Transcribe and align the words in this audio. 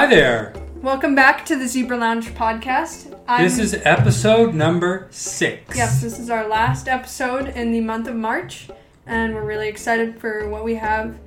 Hi 0.00 0.06
there. 0.06 0.54
Welcome 0.76 1.14
back 1.14 1.44
to 1.44 1.56
the 1.56 1.68
Zebra 1.68 1.94
Lounge 1.98 2.30
podcast. 2.34 3.20
I'm, 3.28 3.44
This 3.44 3.58
is 3.58 3.74
episode 3.84 4.54
number 4.54 5.06
six. 5.10 5.76
yes, 5.76 6.00
this 6.00 6.18
is 6.18 6.30
our 6.30 6.48
last 6.48 6.88
episode 6.88 7.48
in 7.48 7.70
the 7.70 7.82
month 7.82 8.08
of 8.08 8.16
March, 8.16 8.70
and 9.04 9.34
we're 9.34 9.44
really 9.44 9.68
excited 9.68 10.18
for 10.18 10.48
what 10.48 10.64
we 10.64 10.74
have 10.76 11.20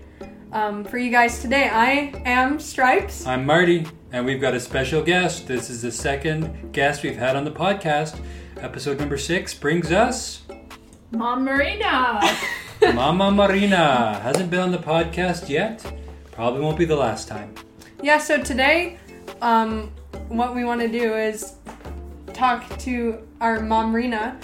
um, 0.54 0.84
for 0.84 0.98
you 0.98 1.12
guys 1.12 1.40
today. 1.40 1.70
I 1.70 2.20
am 2.26 2.60
Stripes. 2.60 3.28
I'm 3.28 3.46
Marty, 3.46 3.86
and 4.12 4.26
we've 4.26 4.42
got 4.42 4.56
a 4.56 4.60
special 4.60 5.04
guest. 5.04 5.46
This 5.46 5.70
is 5.70 5.84
the 5.84 5.92
second 5.92 6.74
guest 6.74 7.04
we've 7.04 7.16
had 7.16 7.36
on 7.36 7.46
the 7.46 7.52
podcast. 7.52 8.20
Episode 8.58 8.98
number 8.98 9.20
six 9.20 9.54
brings 9.54 9.92
us 9.92 10.42
Mom 11.12 11.46
Marina. 11.46 12.22
Mama 12.96 13.30
Marina. 13.30 14.20
Hasn't 14.24 14.50
been 14.50 14.62
on 14.62 14.72
the 14.72 14.80
podcast 14.80 15.48
yet. 15.48 15.86
Probably 16.32 16.62
won't 16.62 16.80
be 16.80 16.86
the 16.86 16.96
last 16.96 17.28
time. 17.28 17.54
Yeah, 18.04 18.18
so 18.18 18.44
today, 18.44 18.98
um, 19.42 19.90
what 20.28 20.54
we 20.54 20.66
want 20.66 20.82
to 20.82 20.90
do 20.90 21.14
is 21.16 21.54
talk 22.34 22.78
to 22.80 23.26
our 23.40 23.62
mom 23.62 23.96
Rena 23.96 24.38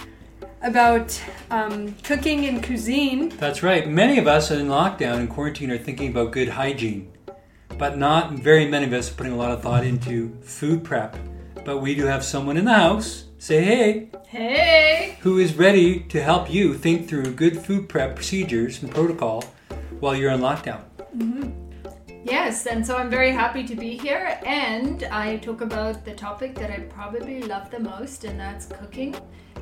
about 0.62 1.22
um, 1.50 1.94
cooking 2.02 2.46
and 2.46 2.64
cuisine. 2.64 3.28
That's 3.28 3.62
right. 3.62 3.86
Many 3.86 4.16
of 4.16 4.26
us 4.26 4.50
in 4.50 4.68
lockdown 4.68 5.16
and 5.16 5.28
quarantine 5.28 5.70
are 5.70 5.76
thinking 5.76 6.08
about 6.08 6.32
good 6.32 6.48
hygiene, 6.48 7.12
but 7.76 7.98
not 7.98 8.32
very 8.32 8.66
many 8.66 8.86
of 8.86 8.94
us 8.94 9.10
are 9.10 9.14
putting 9.14 9.34
a 9.34 9.36
lot 9.36 9.50
of 9.50 9.60
thought 9.60 9.84
into 9.84 10.34
food 10.40 10.82
prep. 10.82 11.18
But 11.62 11.82
we 11.82 11.94
do 11.94 12.06
have 12.06 12.24
someone 12.24 12.56
in 12.56 12.64
the 12.64 12.72
house. 12.72 13.24
Say 13.36 13.62
hey. 13.62 14.10
hey. 14.26 15.18
who 15.20 15.38
is 15.38 15.54
ready 15.54 16.00
to 16.00 16.22
help 16.22 16.50
you 16.50 16.72
think 16.72 17.10
through 17.10 17.34
good 17.34 17.58
food 17.58 17.90
prep 17.90 18.14
procedures 18.16 18.82
and 18.82 18.90
protocol 18.90 19.44
while 19.98 20.16
you're 20.16 20.30
in 20.30 20.40
lockdown. 20.40 20.82
Yes, 22.24 22.66
and 22.66 22.86
so 22.86 22.96
I'm 22.96 23.08
very 23.08 23.30
happy 23.30 23.64
to 23.64 23.74
be 23.74 23.96
here 23.96 24.38
and 24.44 25.04
I 25.04 25.38
talk 25.38 25.62
about 25.62 26.04
the 26.04 26.12
topic 26.12 26.54
that 26.56 26.70
I 26.70 26.80
probably 26.80 27.42
love 27.42 27.70
the 27.70 27.80
most 27.80 28.24
and 28.24 28.38
that's 28.38 28.66
cooking 28.66 29.16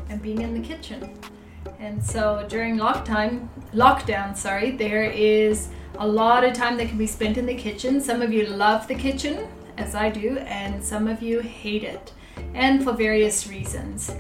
and 0.08 0.20
being 0.20 0.42
in 0.42 0.54
the 0.54 0.66
kitchen. 0.66 1.16
And 1.78 2.04
so 2.04 2.44
during 2.48 2.76
lockdown, 2.76 3.48
lockdown, 3.72 4.36
sorry, 4.36 4.72
there 4.72 5.04
is 5.04 5.68
a 5.98 6.06
lot 6.06 6.42
of 6.42 6.52
time 6.52 6.76
that 6.78 6.88
can 6.88 6.98
be 6.98 7.06
spent 7.06 7.38
in 7.38 7.46
the 7.46 7.54
kitchen. 7.54 8.00
Some 8.00 8.22
of 8.22 8.32
you 8.32 8.46
love 8.46 8.88
the 8.88 8.94
kitchen 8.96 9.46
as 9.76 9.94
I 9.94 10.10
do 10.10 10.38
and 10.38 10.82
some 10.82 11.06
of 11.06 11.22
you 11.22 11.38
hate 11.40 11.84
it 11.84 12.12
and 12.54 12.82
for 12.82 12.92
various 12.92 13.46
reasons. 13.46 14.10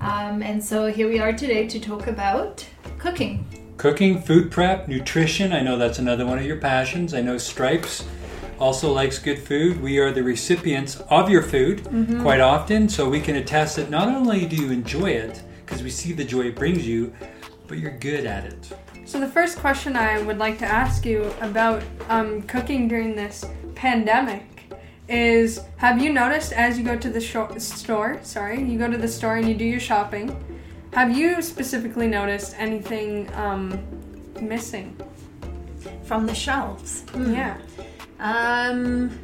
Um, 0.00 0.42
and 0.42 0.64
so 0.64 0.86
here 0.86 1.08
we 1.08 1.18
are 1.18 1.34
today 1.34 1.68
to 1.68 1.78
talk 1.78 2.06
about 2.06 2.66
cooking. 2.98 3.61
Cooking, 3.82 4.22
food 4.22 4.52
prep, 4.52 4.86
nutrition. 4.86 5.52
I 5.52 5.60
know 5.60 5.76
that's 5.76 5.98
another 5.98 6.24
one 6.24 6.38
of 6.38 6.44
your 6.44 6.58
passions. 6.58 7.14
I 7.14 7.20
know 7.20 7.36
Stripes 7.36 8.04
also 8.60 8.92
likes 8.92 9.18
good 9.18 9.40
food. 9.40 9.82
We 9.82 9.98
are 9.98 10.12
the 10.12 10.22
recipients 10.22 11.00
of 11.10 11.28
your 11.28 11.42
food 11.42 11.82
quite 12.22 12.40
often, 12.40 12.88
so 12.88 13.10
we 13.10 13.20
can 13.20 13.34
attest 13.34 13.74
that 13.74 13.90
not 13.90 14.06
only 14.06 14.46
do 14.46 14.54
you 14.54 14.70
enjoy 14.70 15.10
it, 15.10 15.42
because 15.66 15.82
we 15.82 15.90
see 15.90 16.12
the 16.12 16.22
joy 16.22 16.42
it 16.42 16.54
brings 16.54 16.86
you, 16.86 17.12
but 17.66 17.78
you're 17.78 17.98
good 17.98 18.24
at 18.24 18.44
it. 18.44 18.72
So, 19.04 19.18
the 19.18 19.26
first 19.26 19.58
question 19.58 19.96
I 19.96 20.22
would 20.22 20.38
like 20.38 20.60
to 20.60 20.64
ask 20.64 21.04
you 21.04 21.34
about 21.40 21.82
um, 22.08 22.42
cooking 22.42 22.86
during 22.86 23.16
this 23.16 23.44
pandemic 23.74 24.76
is 25.08 25.60
Have 25.78 26.00
you 26.00 26.12
noticed 26.12 26.52
as 26.52 26.78
you 26.78 26.84
go 26.84 26.96
to 26.96 27.10
the 27.10 27.20
sho- 27.20 27.58
store, 27.58 28.20
sorry, 28.22 28.62
you 28.62 28.78
go 28.78 28.88
to 28.88 28.96
the 28.96 29.08
store 29.08 29.38
and 29.38 29.48
you 29.48 29.54
do 29.54 29.64
your 29.64 29.80
shopping, 29.80 30.28
have 30.92 31.16
you 31.16 31.40
specifically 31.42 32.06
noticed 32.06 32.54
anything 32.58 33.32
um, 33.34 33.78
missing? 34.40 34.96
From 36.04 36.26
the 36.26 36.34
shelves. 36.34 37.04
Yeah. 37.16 37.56
Um, 38.20 39.18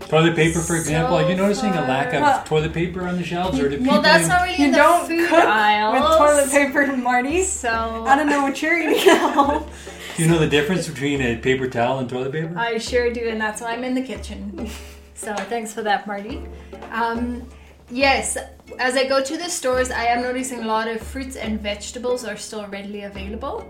Toilet 0.00 0.34
paper, 0.34 0.58
for 0.60 0.76
example, 0.76 1.16
are 1.16 1.22
you 1.30 1.36
So 1.36 1.42
noticing 1.42 1.70
a 1.70 1.80
lack 1.82 2.12
of 2.12 2.20
far- 2.20 2.44
toilet 2.44 2.72
paper 2.74 3.06
on 3.06 3.16
the 3.16 3.22
shelves, 3.24 3.58
or 3.60 3.68
do 3.68 3.78
people? 3.78 3.92
well, 3.94 4.02
that's 4.02 4.26
not 4.28 4.42
really 4.42 4.56
You 4.58 4.64
in 4.66 4.70
the 4.72 4.76
don't 4.78 5.06
food 5.06 5.28
cook 5.28 5.44
aisles. 5.44 5.94
with 5.94 6.18
toilet 6.18 6.50
paper, 6.50 6.96
Marty. 6.96 7.44
So 7.44 8.04
I 8.06 8.16
don't 8.16 8.28
know 8.28 8.42
what 8.42 8.60
you're 8.60 8.76
eating 8.78 9.06
now. 9.06 9.64
Do 10.16 10.22
you 10.22 10.28
know 10.28 10.38
the 10.38 10.48
difference 10.48 10.86
between 10.88 11.22
a 11.22 11.36
paper 11.36 11.66
towel 11.68 11.98
and 12.00 12.08
toilet 12.10 12.32
paper? 12.32 12.52
I 12.58 12.76
sure 12.78 13.10
do, 13.10 13.26
and 13.28 13.40
that's 13.40 13.62
why 13.62 13.72
I'm 13.72 13.84
in 13.84 13.94
the 13.94 14.02
kitchen. 14.02 14.68
So 15.14 15.34
thanks 15.34 15.72
for 15.72 15.80
that, 15.82 16.06
Marty. 16.06 16.42
Um, 16.90 17.46
yes, 17.90 18.36
as 18.78 18.96
I 18.96 19.04
go 19.04 19.22
to 19.22 19.36
the 19.36 19.48
stores, 19.48 19.90
I 19.90 20.04
am 20.06 20.22
noticing 20.22 20.62
a 20.62 20.66
lot 20.66 20.88
of 20.88 21.00
fruits 21.00 21.36
and 21.36 21.60
vegetables 21.60 22.24
are 22.24 22.36
still 22.36 22.66
readily 22.66 23.02
available. 23.02 23.66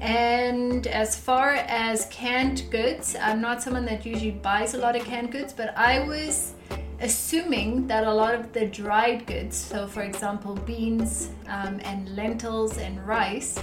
And 0.00 0.86
as 0.86 1.16
far 1.16 1.54
as 1.54 2.06
canned 2.06 2.70
goods, 2.70 3.16
I'm 3.20 3.40
not 3.40 3.62
someone 3.62 3.84
that 3.86 4.04
usually 4.04 4.32
buys 4.32 4.74
a 4.74 4.78
lot 4.78 4.96
of 4.96 5.04
canned 5.04 5.32
goods, 5.32 5.52
but 5.52 5.76
I 5.76 6.00
was 6.00 6.54
assuming 7.00 7.86
that 7.86 8.04
a 8.04 8.12
lot 8.12 8.34
of 8.34 8.52
the 8.52 8.66
dried 8.66 9.26
goods, 9.26 9.56
so 9.56 9.86
for 9.86 10.02
example, 10.02 10.54
beans 10.54 11.30
um, 11.48 11.80
and 11.84 12.14
lentils 12.16 12.78
and 12.78 13.06
rice, 13.06 13.58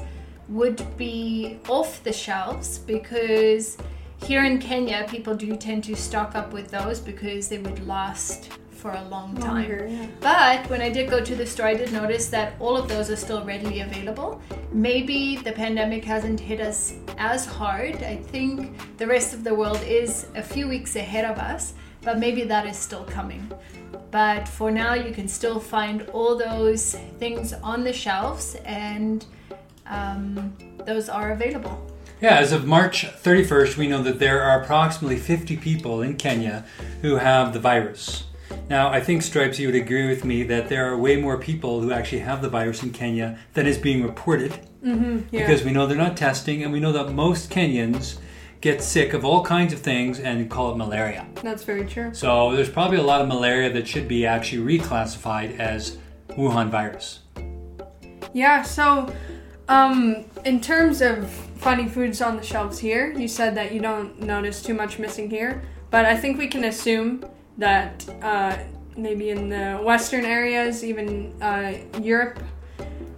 would 0.50 0.86
be 0.98 1.60
off 1.70 2.04
the 2.04 2.14
shelves 2.14 2.78
because 2.78 3.78
here 4.24 4.46
in 4.46 4.60
Kenya, 4.60 5.06
people 5.10 5.36
do 5.36 5.56
tend 5.56 5.84
to 5.86 5.96
stock 5.96 6.36
up 6.36 6.54
with 6.54 6.70
those 6.70 7.00
because 7.00 7.48
they 7.50 7.58
would 7.58 7.86
last 7.88 8.52
for 8.84 8.92
a 8.92 9.04
long 9.06 9.34
time. 9.38 9.70
Longer, 9.70 9.88
yeah. 9.90 10.08
But 10.20 10.70
when 10.70 10.82
I 10.82 10.90
did 10.90 11.10
go 11.10 11.24
to 11.24 11.36
the 11.36 11.46
store, 11.46 11.68
I 11.68 11.74
did 11.74 11.94
notice 11.94 12.28
that 12.32 12.56
all 12.60 12.76
of 12.76 12.90
those 12.90 13.10
are 13.10 13.16
still 13.16 13.42
readily 13.46 13.80
available. 13.80 14.42
Maybe 14.74 15.38
the 15.38 15.54
pandemic 15.54 16.04
hasn't 16.04 16.38
hit 16.38 16.60
us 16.60 16.96
as 17.18 17.46
hard. 17.46 18.04
I 18.04 18.18
think 18.18 18.98
the 18.98 19.08
rest 19.08 19.34
of 19.34 19.46
the 19.46 19.56
world 19.56 19.82
is 19.84 20.28
a 20.36 20.44
few 20.44 20.68
weeks 20.68 20.98
ahead 20.98 21.24
of 21.24 21.38
us, 21.38 21.76
but 22.02 22.20
maybe 22.20 22.44
that 22.44 22.66
is 22.66 22.78
still 22.78 23.06
coming. 23.06 23.50
But 24.12 24.50
for 24.50 24.70
now, 24.70 24.96
you 24.96 25.14
can 25.14 25.30
still 25.30 25.62
find 25.62 26.02
all 26.12 26.38
those 26.38 26.96
things 27.20 27.54
on 27.54 27.86
the 27.86 27.94
shelves, 27.94 28.58
and 28.66 29.26
um, 29.88 30.54
those 30.86 31.08
are 31.08 31.32
available. 31.32 31.78
Yeah, 32.20 32.36
as 32.38 32.52
of 32.52 32.66
March 32.66 33.06
31st, 33.06 33.78
we 33.78 33.88
know 33.88 34.04
that 34.04 34.20
there 34.20 34.42
are 34.42 34.62
approximately 34.62 35.18
50 35.18 35.56
people 35.56 36.02
in 36.02 36.18
Kenya 36.18 36.66
who 37.02 37.16
have 37.16 37.54
the 37.54 37.62
virus. 37.62 38.26
Now, 38.70 38.90
I 38.90 39.00
think 39.00 39.22
Stripes, 39.22 39.60
you 39.60 39.68
would 39.68 39.76
agree 39.76 40.08
with 40.08 40.24
me 40.26 40.44
that 40.44 40.70
there 40.70 40.92
are 40.92 40.98
way 40.98 41.16
more 41.18 41.38
people 41.38 41.82
who 41.82 41.92
actually 41.92 42.20
have 42.20 42.42
the 42.42 42.50
virus 42.50 42.82
in 42.84 42.92
Kenya 42.92 43.38
than 43.54 43.68
is 43.68 43.78
being 43.78 44.04
reported 44.04 44.54
Yeah. 44.82 45.22
because 45.32 45.64
we 45.64 45.72
know 45.72 45.86
they're 45.88 45.98
not 45.98 46.18
testing, 46.18 46.64
and 46.64 46.72
we 46.72 46.80
know 46.80 46.92
that 46.92 47.12
most 47.12 47.50
Kenyans 47.50 48.18
get 48.62 48.82
sick 48.82 49.14
of 49.14 49.26
all 49.26 49.44
kinds 49.44 49.74
of 49.74 49.80
things 49.80 50.20
and 50.20 50.50
call 50.50 50.72
it 50.72 50.78
malaria. 50.78 51.26
That's 51.42 51.64
very 51.64 51.86
true. 51.86 52.14
So 52.14 52.56
there's 52.56 52.70
probably 52.70 52.98
a 52.98 53.04
lot 53.04 53.22
of 53.22 53.28
malaria 53.28 53.72
that 53.74 53.88
should 53.88 54.08
be 54.08 54.26
actually 54.26 54.78
reclassified 54.80 55.60
as 55.60 55.98
Wuhan 56.30 56.70
virus. 56.70 57.20
Yeah, 58.34 58.62
so 58.64 59.14
um, 59.68 60.26
in 60.46 60.62
terms 60.62 61.02
of 61.02 61.30
finding 61.58 61.90
foods 61.90 62.22
on 62.22 62.38
the 62.38 62.44
shelves 62.44 62.80
here, 62.80 63.12
you 63.12 63.28
said 63.28 63.56
that 63.56 63.74
you 63.74 63.82
don't 63.82 64.22
notice 64.22 64.62
too 64.62 64.74
much 64.74 64.98
missing 64.98 65.30
here, 65.30 65.62
but 65.92 66.06
I 66.06 66.16
think 66.18 66.38
we 66.38 66.48
can 66.48 66.64
assume 66.64 67.26
that 67.58 68.08
uh, 68.22 68.58
maybe 68.98 69.30
in 69.30 69.50
the 69.50 69.80
western 69.84 70.26
areas, 70.26 70.84
even 70.84 71.34
uh, 71.42 71.74
Europe, 72.02 72.40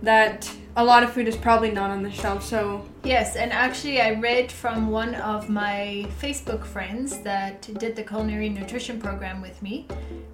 that 0.01 0.51
a 0.75 0.83
lot 0.83 1.03
of 1.03 1.13
food 1.13 1.27
is 1.27 1.37
probably 1.37 1.71
not 1.71 1.89
on 1.89 2.03
the 2.03 2.11
shelf. 2.11 2.43
So 2.43 2.85
Yes, 3.05 3.35
and 3.35 3.53
actually, 3.53 4.01
I 4.01 4.13
read 4.13 4.51
from 4.51 4.89
one 4.89 5.13
of 5.13 5.47
my 5.47 6.07
Facebook 6.19 6.65
friends 6.65 7.19
that 7.19 7.61
did 7.77 7.95
the 7.95 8.01
culinary 8.01 8.49
nutrition 8.49 8.99
program 8.99 9.43
with 9.43 9.61
me 9.61 9.87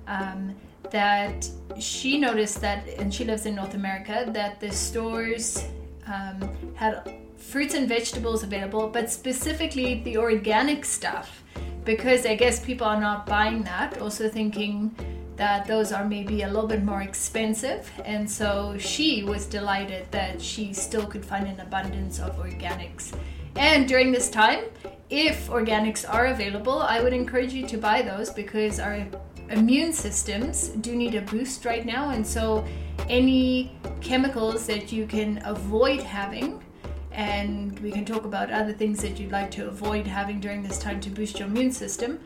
um, 0.08 0.56
that 0.90 1.50
she 1.78 2.18
noticed 2.18 2.62
that, 2.62 2.88
and 2.98 3.14
she 3.14 3.26
lives 3.26 3.46
in 3.46 3.56
North 3.56 3.74
America, 3.74 4.26
that 4.30 4.62
the 4.62 4.72
stores 4.72 5.68
um, 6.08 6.50
had 6.74 7.14
fruits 7.36 7.74
and 7.74 7.90
vegetables 7.90 8.44
available, 8.44 8.88
but 8.88 9.12
specifically 9.12 10.02
the 10.06 10.16
organic 10.16 10.86
stuff, 10.86 11.41
because 11.84 12.26
I 12.26 12.36
guess 12.36 12.64
people 12.64 12.88
are 12.88 13.00
not 13.00 13.26
buying 13.26 13.64
that, 13.64 14.00
also 14.00 14.30
thinking 14.30 14.96
that 15.36 15.66
those 15.66 15.92
are 15.92 16.06
maybe 16.06 16.44
a 16.44 16.48
little 16.48 16.68
bit 16.68 16.84
more 16.84 17.02
expensive. 17.02 17.90
And 18.06 18.30
so 18.30 18.78
she 18.78 19.24
was 19.24 19.46
delighted 19.46 20.06
that 20.12 20.42
she 20.42 20.74
still 20.74 21.06
could 21.06 21.26
find 21.26 21.48
an 21.48 21.60
abundance 21.60 22.20
of 22.20 22.38
organics. 22.38 23.14
And 23.56 23.88
during 23.88 24.12
this 24.12 24.30
time, 24.30 24.66
if 25.10 25.48
organics 25.48 26.06
are 26.08 26.28
available, 26.28 26.80
I 26.80 27.02
would 27.02 27.14
encourage 27.14 27.54
you 27.54 27.68
to 27.68 27.78
buy 27.78 28.02
those 28.02 28.30
because 28.30 28.80
our 28.80 29.06
immune 29.50 29.92
systems 29.92 30.70
do 30.70 30.96
need 30.96 31.16
a 31.16 31.22
boost 31.22 31.66
right 31.66 31.86
now. 31.86 32.12
And 32.12 32.26
so 32.26 32.66
any 33.10 33.76
chemicals 34.00 34.66
that 34.68 34.92
you 34.92 35.06
can 35.06 35.42
avoid 35.44 36.02
having 36.02 36.64
and 37.12 37.78
we 37.80 37.92
can 37.92 38.06
talk 38.06 38.26
about 38.26 38.52
other 38.52 38.74
things 38.74 39.02
that 39.02 39.20
you'd 39.20 39.32
like 39.32 39.52
to 39.52 39.68
avoid 39.68 40.08
having 40.08 40.40
during 40.40 40.64
this 40.64 40.80
time 40.80 41.00
to 41.02 41.10
boost 41.10 41.40
your 41.40 41.48
immune 41.48 41.72
system 41.72 42.20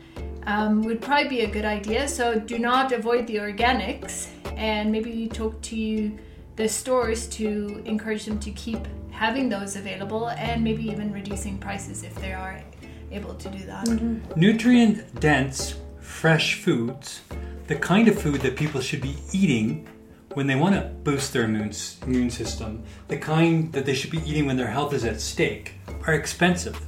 um, 0.46 0.82
would 0.82 1.00
probably 1.00 1.28
be 1.28 1.40
a 1.40 1.50
good 1.50 1.64
idea. 1.64 2.06
So 2.08 2.38
do 2.38 2.58
not 2.58 2.92
avoid 2.92 3.26
the 3.26 3.36
organics, 3.36 4.28
and 4.56 4.90
maybe 4.90 5.28
talk 5.28 5.60
to 5.62 6.16
the 6.54 6.68
stores 6.68 7.26
to 7.28 7.82
encourage 7.84 8.24
them 8.24 8.38
to 8.40 8.50
keep 8.52 8.86
having 9.10 9.48
those 9.48 9.76
available, 9.76 10.28
and 10.30 10.62
maybe 10.62 10.88
even 10.88 11.12
reducing 11.12 11.58
prices 11.58 12.02
if 12.02 12.14
they 12.16 12.32
are 12.32 12.62
able 13.10 13.34
to 13.34 13.48
do 13.48 13.58
that. 13.64 13.88
Nutrient 14.36 15.20
dense 15.20 15.74
fresh 16.00 16.60
foods, 16.60 17.22
the 17.66 17.76
kind 17.76 18.08
of 18.08 18.20
food 18.20 18.40
that 18.42 18.56
people 18.56 18.80
should 18.80 19.00
be 19.00 19.16
eating 19.32 19.88
when 20.36 20.46
they 20.46 20.54
want 20.54 20.74
to 20.74 20.82
boost 21.02 21.32
their 21.32 21.44
immune, 21.44 21.72
immune 22.02 22.28
system, 22.28 22.82
the 23.08 23.16
kind 23.16 23.72
that 23.72 23.86
they 23.86 23.94
should 23.94 24.10
be 24.10 24.18
eating 24.28 24.44
when 24.44 24.58
their 24.58 24.66
health 24.66 24.92
is 24.92 25.02
at 25.02 25.18
stake, 25.18 25.76
are 26.06 26.12
expensive 26.12 26.78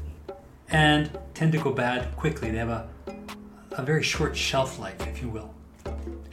and 0.69 1.19
tend 1.33 1.51
to 1.51 1.57
go 1.57 1.73
bad 1.73 2.15
quickly. 2.15 2.51
They 2.51 2.59
have 2.59 2.69
a, 2.69 2.87
a 3.71 3.83
very 3.83 4.03
short 4.03 4.37
shelf 4.37 4.79
life, 4.79 5.01
if 5.07 5.23
you 5.23 5.31
will. 5.31 5.55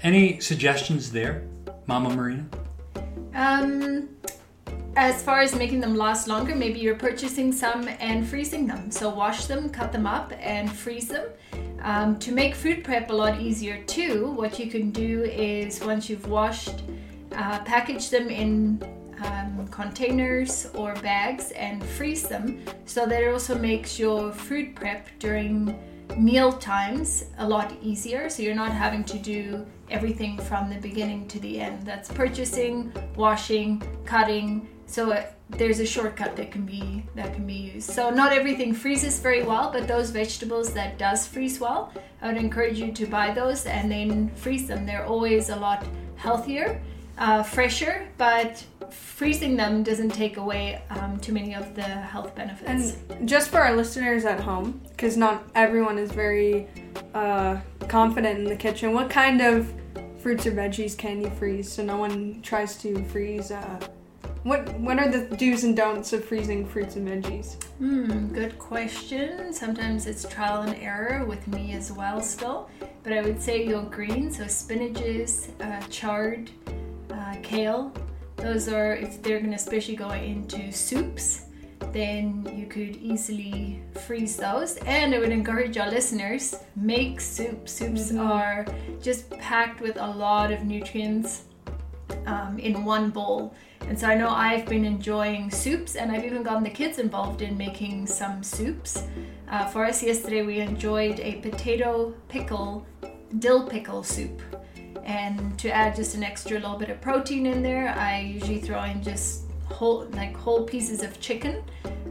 Any 0.03 0.41
suggestions 0.41 1.09
there, 1.09 1.47
Mama 1.87 2.13
Marina? 2.13 2.47
Um, 3.33 4.09
as 4.95 5.21
far 5.21 5.41
as 5.41 5.55
making 5.55 5.81
them 5.81 5.95
last 5.95 6.27
longer, 6.27 6.55
maybe 6.55 6.79
you're 6.79 6.95
purchasing 6.95 7.51
some 7.51 7.87
and 7.99 8.25
freezing 8.25 8.65
them. 8.65 8.89
So 8.91 9.09
wash 9.09 9.45
them, 9.45 9.69
cut 9.69 9.91
them 9.91 10.05
up, 10.07 10.31
and 10.39 10.71
freeze 10.71 11.09
them. 11.09 11.27
Um, 11.81 12.17
to 12.19 12.31
make 12.31 12.55
food 12.55 12.83
prep 12.83 13.09
a 13.09 13.13
lot 13.13 13.39
easier 13.41 13.83
too, 13.83 14.31
what 14.31 14.57
you 14.57 14.67
can 14.67 14.91
do 14.91 15.23
is 15.23 15.81
once 15.81 16.09
you've 16.09 16.27
washed, 16.27 16.81
uh, 17.33 17.59
package 17.59 18.09
them 18.09 18.29
in 18.29 18.81
um, 19.23 19.67
containers 19.67 20.67
or 20.73 20.93
bags 20.95 21.51
and 21.51 21.83
freeze 21.83 22.23
them 22.23 22.63
so 22.85 23.05
that 23.05 23.21
it 23.21 23.31
also 23.31 23.57
makes 23.57 23.99
your 23.99 24.31
food 24.31 24.75
prep 24.75 25.07
during 25.19 25.77
meal 26.17 26.51
times 26.51 27.25
a 27.39 27.47
lot 27.47 27.73
easier 27.81 28.29
so 28.29 28.41
you're 28.41 28.55
not 28.55 28.71
having 28.71 29.03
to 29.03 29.17
do 29.17 29.65
everything 29.89 30.37
from 30.37 30.69
the 30.69 30.77
beginning 30.77 31.27
to 31.27 31.39
the 31.39 31.59
end 31.59 31.85
that's 31.85 32.11
purchasing 32.11 32.91
washing 33.15 33.81
cutting 34.05 34.67
so 34.85 35.11
uh, 35.11 35.25
there's 35.49 35.79
a 35.79 35.85
shortcut 35.85 36.35
that 36.35 36.51
can 36.51 36.65
be 36.65 37.03
that 37.15 37.33
can 37.33 37.45
be 37.45 37.53
used 37.53 37.89
so 37.89 38.09
not 38.09 38.31
everything 38.31 38.73
freezes 38.73 39.19
very 39.19 39.43
well 39.43 39.71
but 39.71 39.87
those 39.87 40.09
vegetables 40.09 40.73
that 40.73 40.97
does 40.97 41.27
freeze 41.27 41.59
well 41.59 41.93
i 42.21 42.27
would 42.27 42.37
encourage 42.37 42.79
you 42.79 42.91
to 42.91 43.05
buy 43.05 43.33
those 43.33 43.65
and 43.65 43.91
then 43.91 44.29
freeze 44.35 44.67
them 44.67 44.85
they're 44.85 45.05
always 45.05 45.49
a 45.49 45.55
lot 45.55 45.85
healthier 46.15 46.81
uh, 47.17 47.43
fresher 47.43 48.07
but 48.17 48.63
freezing 48.91 49.55
them 49.55 49.83
doesn't 49.83 50.09
take 50.09 50.37
away 50.37 50.81
um, 50.89 51.19
too 51.19 51.31
many 51.31 51.53
of 51.53 51.75
the 51.75 51.81
health 51.81 52.35
benefits 52.35 52.97
And 53.09 53.27
just 53.27 53.49
for 53.49 53.59
our 53.59 53.75
listeners 53.75 54.25
at 54.25 54.39
home, 54.39 54.81
because 54.89 55.17
not 55.17 55.43
everyone 55.55 55.97
is 55.97 56.11
very 56.11 56.67
uh, 57.13 57.57
confident 57.87 58.39
in 58.39 58.45
the 58.45 58.55
kitchen, 58.55 58.93
what 58.93 59.09
kind 59.09 59.41
of 59.41 59.73
fruits 60.19 60.45
or 60.45 60.51
veggies 60.51 60.97
can 60.97 61.21
you 61.21 61.29
freeze 61.31 61.71
so 61.71 61.83
no 61.83 61.97
one 61.97 62.41
tries 62.41 62.75
to 62.77 63.03
freeze? 63.05 63.51
Uh, 63.51 63.79
what 64.45 64.61
What 64.79 64.97
are 64.99 65.09
the 65.09 65.21
do's 65.35 65.63
and 65.63 65.75
don'ts 65.75 66.13
of 66.13 66.23
freezing 66.23 66.65
fruits 66.71 66.95
and 66.95 67.05
veggies? 67.07 67.47
Hmm, 67.79 68.27
good 68.39 68.57
question. 68.59 69.51
Sometimes 69.51 70.05
it's 70.05 70.23
trial 70.35 70.61
and 70.61 70.75
error 70.81 71.25
with 71.25 71.43
me 71.47 71.73
as 71.73 71.91
well, 71.91 72.21
still. 72.21 72.69
But 73.03 73.11
I 73.13 73.21
would 73.21 73.41
say 73.41 73.65
your 73.65 73.83
greens, 73.97 74.37
so 74.37 74.43
spinaches, 74.45 75.49
uh, 75.61 75.81
chard, 75.89 76.51
uh, 77.11 77.35
kale. 77.41 77.91
Those 78.37 78.67
are, 78.69 78.95
if 78.95 79.21
they're 79.23 79.39
going 79.39 79.51
to 79.51 79.55
especially 79.55 79.95
go 79.95 80.11
into 80.11 80.71
soups, 80.71 81.41
then 81.91 82.47
you 82.59 82.67
could 82.67 82.95
easily 82.97 83.81
freeze 84.05 84.35
those. 84.37 84.77
And 84.85 85.15
I 85.15 85.19
would 85.19 85.31
encourage 85.31 85.75
our 85.77 85.89
listeners 85.89 86.55
make 86.75 87.19
soup. 87.19 87.67
Soups 87.67 88.11
Mhm. 88.11 88.19
are 88.29 88.65
just 89.01 89.29
packed 89.49 89.81
with 89.81 89.97
a 89.97 90.07
lot 90.25 90.51
of 90.51 90.59
nutrients 90.65 91.43
um, 92.27 92.59
in 92.59 92.85
one 92.85 93.09
bowl. 93.09 93.53
And 93.87 93.99
so 93.99 94.07
I 94.07 94.15
know 94.15 94.29
I've 94.29 94.65
been 94.65 94.83
enjoying 94.83 95.51
soups, 95.51 95.95
and 95.95 96.11
I've 96.11 96.25
even 96.25 96.43
gotten 96.43 96.63
the 96.63 96.69
kids 96.69 96.97
involved 96.97 97.41
in 97.41 97.55
making 97.57 98.07
some 98.07 98.43
soups. 98.43 99.03
Uh, 99.49 99.67
for 99.67 99.85
us 99.85 100.01
yesterday, 100.01 100.41
we 100.41 100.59
enjoyed 100.59 101.19
a 101.19 101.35
potato 101.35 102.13
pickle, 102.27 102.85
dill 103.39 103.67
pickle 103.67 104.03
soup. 104.03 104.41
And 105.03 105.57
to 105.59 105.69
add 105.69 105.95
just 105.95 106.15
an 106.15 106.23
extra 106.23 106.59
little 106.59 106.77
bit 106.77 106.89
of 106.89 106.99
protein 106.99 107.45
in 107.45 107.61
there, 107.61 107.89
I 107.89 108.21
usually 108.21 108.59
throw 108.59 108.83
in 108.83 109.03
just 109.03 109.43
whole, 109.65 110.05
like 110.13 110.35
whole 110.35 110.63
pieces 110.63 111.03
of 111.03 111.19
chicken, 111.19 111.63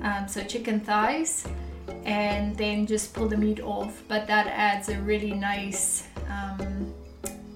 um, 0.02 0.28
so 0.28 0.44
chicken 0.44 0.78
thighs, 0.80 1.44
and 2.04 2.56
then 2.56 2.86
just 2.86 3.12
pull 3.12 3.26
the 3.26 3.36
meat 3.36 3.60
off. 3.60 4.04
But 4.06 4.28
that 4.28 4.46
adds 4.46 4.90
a 4.90 4.98
really 5.00 5.32
nice 5.32 6.06
um, 6.28 6.94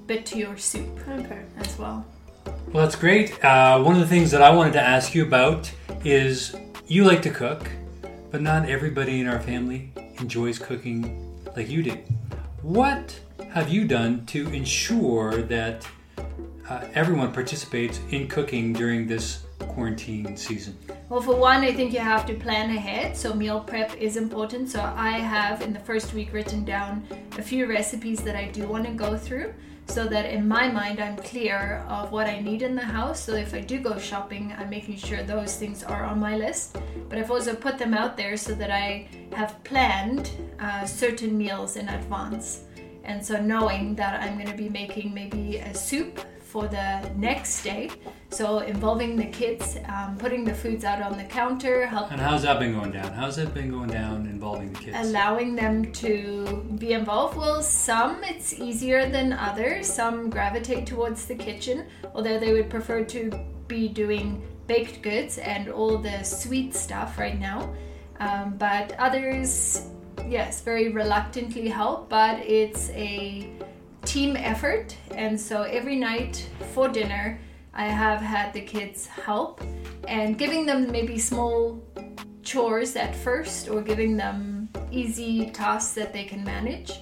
bit 0.07 0.27
to 0.27 0.39
your 0.39 0.57
soup 0.57 0.99
Okay. 1.09 1.43
as 1.59 1.79
well. 1.79 2.05
Well, 2.73 2.85
that's 2.85 2.97
great. 2.97 3.43
Uh, 3.45 3.83
one 3.83 3.95
of 3.95 4.01
the 4.01 4.07
things 4.07 4.31
that 4.31 4.43
I 4.43 4.51
wanted 4.51 4.75
to 4.75 4.81
ask 4.81 5.15
you 5.15 5.25
about 5.25 5.71
is 6.05 6.55
you 6.87 7.05
like 7.05 7.23
to 7.23 7.31
cook, 7.31 7.71
but 8.31 8.43
not 8.43 8.69
everybody 8.69 9.21
in 9.21 9.27
our 9.27 9.41
family 9.41 9.93
enjoys 10.19 10.59
cooking 10.59 11.35
like 11.57 11.69
you 11.69 11.83
do. 11.83 11.97
What 12.63 13.19
have 13.51 13.69
you 13.69 13.87
done 13.87 14.27
to 14.27 14.49
ensure 14.51 15.43
that 15.43 15.87
uh, 16.69 16.87
everyone 16.95 17.33
participates 17.33 18.01
in 18.11 18.29
cooking 18.29 18.73
during 18.73 19.07
this 19.07 19.45
quarantine 19.59 20.37
season? 20.37 20.77
Well, 21.09 21.23
for 21.23 21.37
one, 21.37 21.63
I 21.63 21.73
think 21.73 21.93
you 21.93 22.01
have 22.01 22.27
to 22.27 22.35
plan 22.35 22.71
ahead. 22.71 23.17
So, 23.17 23.33
meal 23.33 23.61
prep 23.61 23.97
is 23.97 24.17
important. 24.17 24.69
So, 24.69 24.81
I 24.81 25.13
have 25.13 25.63
in 25.63 25.73
the 25.73 25.81
first 25.81 26.13
week 26.13 26.33
written 26.33 26.65
down 26.65 27.07
a 27.39 27.43
few 27.43 27.67
recipes 27.67 28.21
that 28.21 28.37
I 28.37 28.49
do 28.49 28.67
want 28.67 28.85
to 28.85 28.93
go 28.93 29.17
through 29.17 29.55
so 29.89 30.07
that 30.07 30.27
in 30.27 30.47
my 30.47 30.69
mind 30.69 31.01
I'm 31.01 31.17
clear 31.17 31.85
of 31.89 32.13
what 32.13 32.27
I 32.27 32.41
need 32.41 32.63
in 32.63 32.75
the 32.75 32.85
house. 32.85 33.21
So, 33.21 33.35
if 33.35 33.55
I 33.55 33.61
do 33.61 33.81
go 33.81 33.99
shopping, 33.99 34.55
I'm 34.57 34.71
making 34.71 34.97
sure 34.97 35.23
those 35.23 35.57
things 35.57 35.83
are 35.83 36.05
on 36.05 36.21
my 36.21 36.37
list. 36.37 36.77
But 37.09 37.19
I've 37.19 37.31
also 37.31 37.55
put 37.55 37.79
them 37.79 37.95
out 37.95 38.17
there 38.17 38.37
so 38.37 38.55
that 38.55 38.71
I 38.71 39.09
have 39.33 39.63
planned 39.65 40.31
uh, 40.61 40.85
certain 40.85 41.37
meals 41.37 41.77
in 41.77 41.89
advance. 41.89 42.65
And 43.05 43.25
so, 43.25 43.41
knowing 43.41 43.95
that 43.97 44.21
I'm 44.21 44.35
going 44.35 44.51
to 44.51 44.57
be 44.57 44.69
making 44.69 45.15
maybe 45.15 45.57
a 45.57 45.75
soup 45.75 46.21
for 46.49 46.67
the 46.67 47.11
next 47.17 47.63
day. 47.63 47.91
So 48.31 48.61
involving 48.61 49.17
the 49.17 49.27
kids, 49.27 49.77
um, 49.87 50.17
putting 50.19 50.45
the 50.45 50.55
foods 50.55 50.85
out 50.85 51.03
on 51.03 51.19
the 51.19 51.25
counter, 51.25 51.87
help 51.87 52.11
And 52.11 52.21
how's 52.21 52.43
that 52.43 52.59
been 52.59 52.73
going 52.73 52.93
down? 52.93 53.13
How's 53.13 53.37
that 53.37 53.53
been 53.53 53.71
going 53.71 53.91
down 53.91 54.27
involving 54.27 54.73
the 54.73 54.79
kids? 54.81 54.97
allowing 54.99 55.55
them 55.55 55.93
to 55.93 56.65
be 56.79 56.93
involved. 56.93 57.37
Well, 57.37 57.63
some 57.63 58.25
it's 58.25 58.55
easier 58.55 59.09
than 59.09 59.33
others. 59.33 59.87
Some 59.87 60.31
gravitate 60.31 60.87
towards 60.87 61.27
the 61.27 61.35
kitchen, 61.35 61.87
although 62.15 62.39
they 62.39 62.53
would 62.53 62.71
prefer 62.71 63.05
to 63.05 63.31
be 63.67 63.89
doing 63.89 64.43
baked 64.67 65.03
goods 65.03 65.39
and 65.39 65.69
all 65.69 65.99
the 65.99 66.23
sweet 66.23 66.75
stuff 66.75 67.19
right 67.19 67.39
now. 67.39 67.75
Um, 68.21 68.57
but 68.59 68.95
others, 68.99 69.87
yes, 70.27 70.63
very 70.63 70.89
reluctantly 70.89 71.69
help, 71.69 72.09
but 72.09 72.41
it's 72.41 72.91
a 72.91 73.51
team 74.09 74.37
effort. 74.37 74.97
And 75.11 75.39
so 75.39 75.63
every 75.63 75.97
night 75.97 76.49
for 76.73 76.89
dinner, 76.89 77.39
I 77.75 77.85
have 77.85 78.21
had 78.21 78.53
the 78.53 78.63
kids 78.63 79.07
help 79.07 79.63
and 80.09 80.39
giving 80.39 80.65
them 80.65 80.91
maybe 80.91 81.19
small 81.19 81.81
chores 82.43 82.97
at 82.97 83.15
first 83.15 83.69
or 83.69 83.83
giving 83.83 84.17
them 84.17 84.71
easy 84.91 85.51
tasks 85.51 85.93
that 85.95 86.13
they 86.15 86.25
can 86.25 86.43
manage 86.43 87.01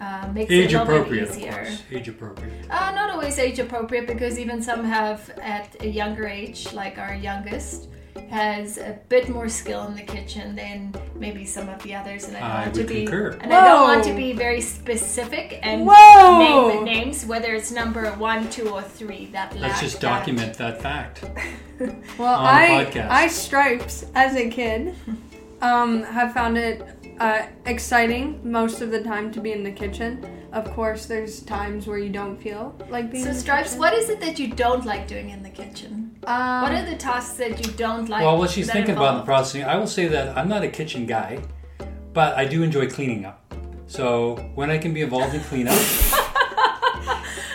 uh, 0.00 0.30
makes 0.32 0.50
Age 0.50 0.72
it 0.72 0.76
a 0.76 0.84
little 0.84 1.04
bit 1.04 1.28
easier. 1.28 1.68
Age 1.90 2.08
appropriate. 2.08 2.66
Uh, 2.70 2.90
not 2.92 3.10
always 3.10 3.38
age 3.38 3.58
appropriate 3.58 4.06
because 4.06 4.38
even 4.38 4.62
some 4.62 4.84
have 4.84 5.30
at 5.42 5.76
a 5.80 5.88
younger 5.88 6.26
age, 6.26 6.72
like 6.72 6.98
our 6.98 7.14
youngest, 7.14 7.88
has 8.30 8.78
a 8.78 8.98
bit 9.08 9.28
more 9.28 9.48
skill 9.48 9.86
in 9.86 9.94
the 9.94 10.02
kitchen 10.02 10.56
than 10.56 10.94
maybe 11.14 11.44
some 11.44 11.68
of 11.68 11.82
the 11.82 11.94
others. 11.94 12.28
And 12.28 12.36
I 12.36 12.40
don't 12.40 12.50
I 12.50 12.62
want 12.62 12.74
to 12.74 12.84
be 12.84 13.04
concur. 13.06 13.38
and 13.40 13.52
I 13.52 13.64
don't 13.64 13.82
want 13.82 14.04
to 14.04 14.14
be 14.14 14.32
very 14.32 14.60
specific 14.60 15.58
and 15.62 15.86
Whoa! 15.86 16.38
name 16.38 16.78
the 16.78 16.84
names, 16.84 17.24
whether 17.26 17.54
it's 17.54 17.70
number 17.70 18.10
one, 18.12 18.48
two, 18.50 18.68
or 18.70 18.82
three. 18.82 19.26
That 19.26 19.56
Let's 19.56 19.80
just 19.80 20.00
that. 20.00 20.18
document 20.18 20.54
that 20.58 20.80
fact. 20.82 21.24
Well, 22.18 22.34
on 22.34 22.46
I 22.46 22.68
podcast. 22.86 23.08
I 23.10 23.28
stripes 23.28 24.06
as 24.14 24.34
a 24.34 24.48
kid 24.48 24.94
um, 25.60 26.04
have 26.04 26.32
found 26.32 26.56
it 26.56 26.82
uh, 27.20 27.46
exciting 27.66 28.40
most 28.42 28.80
of 28.80 28.90
the 28.90 29.02
time 29.02 29.30
to 29.32 29.40
be 29.40 29.52
in 29.52 29.62
the 29.62 29.70
kitchen. 29.70 30.24
Of 30.56 30.72
course, 30.72 31.04
there's 31.04 31.42
times 31.42 31.86
where 31.86 31.98
you 31.98 32.08
don't 32.08 32.38
feel 32.38 32.74
like 32.88 33.12
being. 33.12 33.24
So 33.24 33.34
stripes, 33.34 33.76
what 33.76 33.92
is 33.92 34.08
it 34.08 34.20
that 34.20 34.38
you 34.38 34.48
don't 34.48 34.86
like 34.86 35.06
doing 35.06 35.28
in 35.28 35.42
the 35.42 35.50
kitchen? 35.50 36.16
Um, 36.24 36.62
what 36.62 36.72
are 36.72 36.82
the 36.82 36.96
tasks 36.96 37.36
that 37.36 37.64
you 37.66 37.70
don't 37.74 38.08
like? 38.08 38.22
well, 38.22 38.38
what 38.38 38.48
she's 38.48 38.66
that 38.68 38.72
thinking 38.72 38.96
about 38.96 39.08
in 39.08 39.14
the 39.16 39.20
involve- 39.20 39.26
processing, 39.26 39.64
I 39.64 39.76
will 39.76 39.86
say 39.86 40.08
that 40.08 40.34
I'm 40.34 40.48
not 40.48 40.62
a 40.62 40.68
kitchen 40.68 41.04
guy, 41.04 41.42
but 42.14 42.38
I 42.38 42.46
do 42.46 42.62
enjoy 42.62 42.88
cleaning 42.88 43.26
up. 43.26 43.54
So 43.86 44.36
when 44.54 44.70
I 44.70 44.78
can 44.78 44.94
be 44.94 45.02
involved 45.02 45.34
in 45.34 45.42
cleanup, 45.42 45.78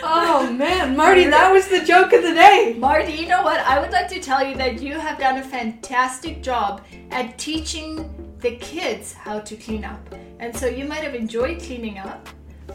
Oh 0.04 0.48
man, 0.52 0.96
Marty, 1.02 1.24
that 1.24 1.50
was 1.50 1.66
the 1.66 1.84
joke 1.84 2.12
of 2.12 2.22
the 2.22 2.34
day. 2.34 2.76
Marty, 2.78 3.14
you 3.14 3.26
know 3.26 3.42
what? 3.42 3.58
I 3.60 3.80
would 3.80 3.90
like 3.90 4.08
to 4.10 4.20
tell 4.20 4.46
you 4.46 4.54
that 4.58 4.80
you 4.80 4.94
have 4.94 5.18
done 5.18 5.38
a 5.38 5.42
fantastic 5.42 6.40
job 6.40 6.82
at 7.10 7.36
teaching 7.36 8.36
the 8.38 8.54
kids 8.58 9.12
how 9.12 9.40
to 9.40 9.56
clean 9.56 9.84
up. 9.84 10.14
And 10.38 10.56
so 10.56 10.66
you 10.66 10.84
might 10.84 11.02
have 11.02 11.16
enjoyed 11.16 11.60
cleaning 11.60 11.98
up, 11.98 12.28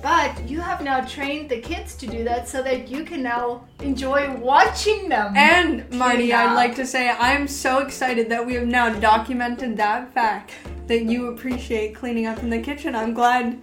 but 0.08 0.50
you 0.50 0.62
have 0.62 0.82
now 0.82 1.02
trained 1.02 1.50
the 1.50 1.60
kids 1.60 1.94
to 1.94 2.08
do 2.08 2.24
that 2.24 2.48
so 2.48 2.64
that 2.64 2.88
you 2.88 3.04
can 3.04 3.22
now 3.22 3.66
enjoy 3.82 4.34
watching 4.38 5.10
them. 5.10 5.36
And 5.36 5.84
Marty, 5.92 6.30
Clean 6.30 6.32
I'd 6.32 6.56
like 6.56 6.76
to 6.76 6.86
say 6.86 7.10
I'm 7.10 7.46
so 7.46 7.80
excited 7.80 8.30
that 8.30 8.46
we 8.46 8.54
have 8.54 8.68
now 8.68 8.88
documented 8.98 9.76
that 9.76 10.14
fact 10.14 10.54
that 10.88 11.04
you 11.04 11.28
appreciate 11.28 11.94
cleaning 11.94 12.26
up 12.26 12.40
in 12.42 12.50
the 12.50 12.60
kitchen. 12.60 12.96
I'm 12.96 13.14
glad 13.14 13.60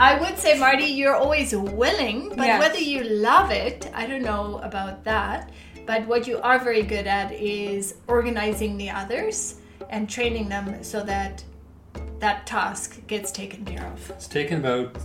I 0.00 0.18
would 0.20 0.36
say, 0.36 0.58
Marty, 0.58 0.86
you're 0.86 1.14
always 1.14 1.54
willing, 1.54 2.30
but 2.30 2.46
Yes. 2.46 2.58
whether 2.58 2.80
you 2.80 3.04
love 3.04 3.52
it, 3.52 3.88
I 3.94 4.08
don't 4.08 4.24
know 4.24 4.58
about 4.64 5.04
that. 5.04 5.52
But 5.86 6.08
what 6.08 6.26
you 6.26 6.40
are 6.40 6.58
very 6.58 6.82
good 6.82 7.06
at 7.06 7.30
is 7.30 7.94
organizing 8.08 8.76
the 8.76 8.90
others 8.90 9.60
and 9.90 10.10
training 10.10 10.48
them 10.48 10.82
so 10.82 11.04
that 11.04 11.44
that 12.18 12.46
task 12.46 13.06
gets 13.06 13.30
taken 13.30 13.64
care 13.64 13.86
of. 13.92 14.10
It's 14.10 14.26
taken 14.26 14.58
about, 14.58 14.96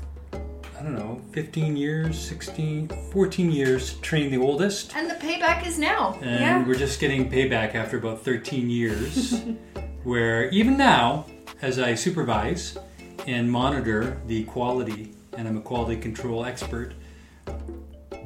I 0.80 0.84
don't 0.84 0.96
know, 0.96 1.20
15 1.34 1.76
years, 1.76 2.18
16, 2.18 2.88
14 3.12 3.52
years 3.52 3.96
to 3.96 4.02
train 4.02 4.32
the 4.32 4.38
oldest. 4.38 4.96
And 4.96 5.10
the 5.10 5.16
payback 5.16 5.68
is 5.68 5.78
now. 5.78 6.18
And 6.22 6.40
Yeah. 6.40 6.66
we're 6.66 6.76
just 6.76 7.02
getting 7.02 7.30
payback 7.30 7.76
after 7.76 7.98
about 7.98 8.24
13 8.24 8.70
years. 8.70 9.42
where 10.04 10.48
even 10.52 10.78
now, 10.78 11.26
as 11.62 11.80
I 11.80 11.96
supervise 11.96 12.78
and 13.28 13.52
monitor 13.52 14.22
the 14.28 14.46
quality, 14.46 15.12
and 15.38 15.50
I'm 15.50 15.58
a 15.58 15.62
quality 15.62 16.00
control 16.00 16.46
expert, 16.46 16.94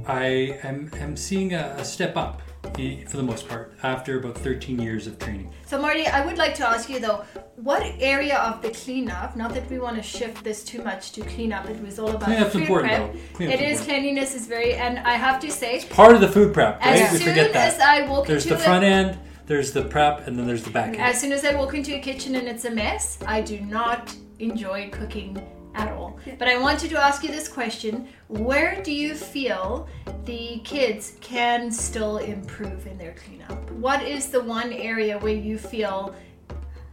I 0.06 0.60
am, 0.64 0.92
am 1.00 1.18
seeing 1.18 1.56
a, 1.56 1.76
a 1.80 1.84
step 1.84 2.16
up 2.16 2.42
Eh, 2.80 3.04
for 3.06 3.18
the 3.18 3.24
most 3.24 3.48
part 3.48 3.74
after 3.84 4.18
about 4.18 4.38
13 4.38 4.80
years 4.80 5.06
of 5.06 5.20
training. 5.20 5.52
So, 5.68 5.80
Marty, 5.80 6.08
I 6.08 6.26
would 6.26 6.38
like 6.38 6.56
to 6.56 6.68
ask 6.68 6.90
you 6.90 7.00
though, 7.00 7.24
what 7.56 7.84
area 8.00 8.38
of 8.38 8.62
the 8.62 8.72
cleanup, 8.72 9.36
not 9.36 9.54
that 9.54 9.70
we 9.70 9.80
want 9.80 9.96
to 9.98 10.02
shift 10.02 10.44
this 10.44 10.64
too 10.64 10.82
much 10.82 11.12
to 11.12 11.22
cleanup, 11.22 11.70
it 11.70 11.80
was 11.82 12.00
all 12.00 12.10
about 12.10 12.30
Cleanup's 12.30 12.54
food 12.54 12.62
important, 12.64 12.94
prep. 12.94 13.16
Cleanup's 13.36 13.62
It 13.62 13.64
is 13.64 13.82
cleanliness 13.82 14.34
is 14.34 14.48
very, 14.48 14.74
and 14.74 15.00
I 15.00 15.14
have 15.14 15.40
to 15.42 15.52
say, 15.52 15.76
it's 15.76 15.86
Part 15.86 16.16
of 16.16 16.22
the 16.22 16.28
food 16.28 16.54
prep, 16.54 16.80
right? 16.82 17.02
as 17.02 17.12
we 17.12 17.18
soon 17.20 17.28
forget 17.28 17.54
that. 17.54 17.74
as 17.74 17.80
I 17.80 18.08
walk 18.08 18.28
There's 18.28 18.46
into 18.46 18.58
the 18.58 18.64
front 18.64 18.84
end, 18.84 19.20
there's 19.46 19.72
the 19.72 19.84
prep, 19.84 20.26
and 20.26 20.40
then 20.40 20.48
there's 20.48 20.64
the 20.64 20.72
back 20.72 20.94
end. 20.94 21.02
As 21.02 21.20
soon 21.20 21.32
as 21.32 21.46
I 21.46 21.54
walk 21.54 21.74
into 21.76 21.96
a 21.96 22.00
kitchen 22.00 22.36
and 22.36 22.48
it's 22.48 22.66
a 22.66 22.72
mess, 22.72 23.20
I 23.28 23.42
do 23.42 23.60
not 23.60 24.16
enjoy 24.40 24.90
cooking 24.90 25.46
at 25.76 25.92
all. 25.92 26.18
But 26.40 26.48
I 26.48 26.58
wanted 26.58 26.90
to 26.92 26.98
ask 27.02 27.24
you 27.24 27.30
this 27.32 27.48
question 27.48 28.08
Where 28.28 28.82
do 28.84 28.92
you 28.92 29.14
feel 29.16 29.88
the 30.26 30.62
kids 30.64 31.14
can 31.22 31.72
still 31.72 32.18
improve 32.18 32.88
in 32.88 32.98
their 32.98 33.14
cleanup? 33.14 33.70
What 33.72 34.04
is 34.04 34.28
the 34.28 34.42
one 34.42 34.72
area 34.74 35.18
where 35.20 35.34
you 35.36 35.58
feel 35.58 36.14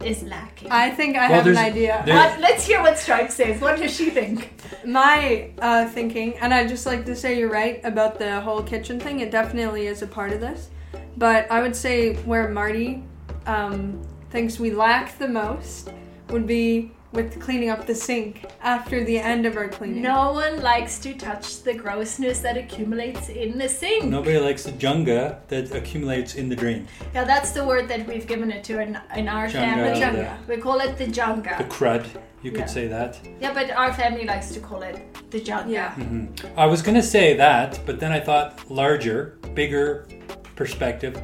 is 0.03 0.23
lacking? 0.23 0.71
I 0.71 0.89
think 0.89 1.15
I 1.15 1.29
Well, 1.29 1.43
have 1.43 1.47
an 1.47 1.57
idea. 1.57 2.01
there- 2.05 2.15
What- 2.15 2.39
let's 2.39 2.65
hear 2.65 2.81
what 2.81 2.97
Stripe 2.97 3.29
says. 3.31 3.61
What 3.61 3.77
does 3.77 3.95
she 3.95 4.09
think? 4.09 4.49
My 4.85 5.51
uh, 5.59 5.85
thinking, 5.87 6.33
and 6.39 6.53
I'd 6.53 6.69
just 6.69 6.85
like 6.85 7.05
to 7.05 7.15
say 7.15 7.37
you're 7.37 7.51
right 7.51 7.79
about 7.83 8.17
the 8.17 8.41
whole 8.41 8.63
kitchen 8.63 8.99
thing. 8.99 9.19
It 9.19 9.29
definitely 9.31 9.87
is 9.87 10.01
a 10.01 10.07
part 10.07 10.31
of 10.33 10.39
this. 10.41 10.69
But 11.17 11.49
I 11.51 11.61
would 11.61 11.75
say 11.75 12.15
where 12.25 12.49
Marty 12.49 13.03
um, 13.45 14.01
thinks 14.31 14.59
we 14.59 14.71
lack 14.71 15.17
the 15.19 15.27
most 15.27 15.91
would 16.29 16.47
be 16.47 16.91
with 17.11 17.39
cleaning 17.41 17.69
up 17.69 17.85
the 17.85 17.93
sink 17.95 18.45
after 18.61 19.03
the 19.03 19.19
end 19.19 19.45
of 19.45 19.57
our 19.57 19.67
cleaning. 19.67 20.01
No 20.01 20.31
one 20.31 20.61
likes 20.61 20.97
to 20.99 21.13
touch 21.13 21.61
the 21.63 21.73
grossness 21.73 22.39
that 22.39 22.55
accumulates 22.57 23.27
in 23.29 23.57
the 23.57 23.67
sink. 23.67 24.05
Nobody 24.05 24.37
likes 24.39 24.63
the 24.63 24.71
junga 24.71 25.39
that 25.49 25.73
accumulates 25.75 26.35
in 26.35 26.47
the 26.47 26.55
drain. 26.55 26.87
Yeah, 27.13 27.25
that's 27.25 27.51
the 27.51 27.65
word 27.65 27.87
that 27.89 28.07
we've 28.07 28.25
given 28.27 28.49
it 28.51 28.63
to 28.65 28.79
in, 28.81 28.97
in 29.15 29.27
our 29.27 29.47
Junga, 29.47 29.51
family. 29.51 29.99
yeah. 29.99 30.37
We 30.47 30.57
call 30.57 30.79
it 30.79 30.97
the 30.97 31.07
jungle. 31.07 31.53
The 31.57 31.65
crud, 31.65 32.05
you 32.41 32.51
could 32.51 32.61
Yeah. 32.61 32.65
say 32.67 32.87
that. 32.87 33.19
Yeah, 33.41 33.53
but 33.53 33.71
our 33.71 33.93
family 33.93 34.25
likes 34.25 34.51
to 34.53 34.59
call 34.61 34.81
it 34.83 34.97
the 35.31 35.41
junga. 35.41 35.69
Yeah. 35.69 35.91
hmm 35.95 36.27
I 36.55 36.65
was 36.65 36.81
going 36.81 36.95
to 36.95 37.03
say 37.03 37.35
that, 37.35 37.79
but 37.85 37.99
then 37.99 38.11
I 38.13 38.21
thought 38.21 38.71
larger, 38.71 39.37
bigger 39.53 40.07
perspective, 40.55 41.21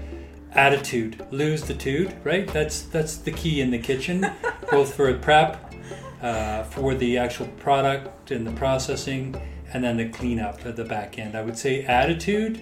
attitude, 0.53 1.25
lose 1.31 1.61
the 1.63 1.73
tude, 1.73 2.13
right? 2.23 2.47
That's 2.51 2.81
that's 2.83 3.17
the 3.17 3.31
key 3.31 3.61
in 3.61 3.71
the 3.71 3.77
kitchen, 3.79 4.25
both 4.71 4.93
for 4.95 5.13
prep, 5.13 5.66
uh, 6.21 6.63
for 6.63 6.95
the 6.95 7.17
actual 7.17 7.47
product 7.59 8.31
and 8.31 8.45
the 8.45 8.51
processing, 8.51 9.39
and 9.73 9.83
then 9.83 9.97
the 9.97 10.09
cleanup 10.09 10.65
at 10.65 10.75
the 10.75 10.85
back 10.85 11.19
end. 11.19 11.35
I 11.35 11.41
would 11.41 11.57
say 11.57 11.83
attitude 11.83 12.61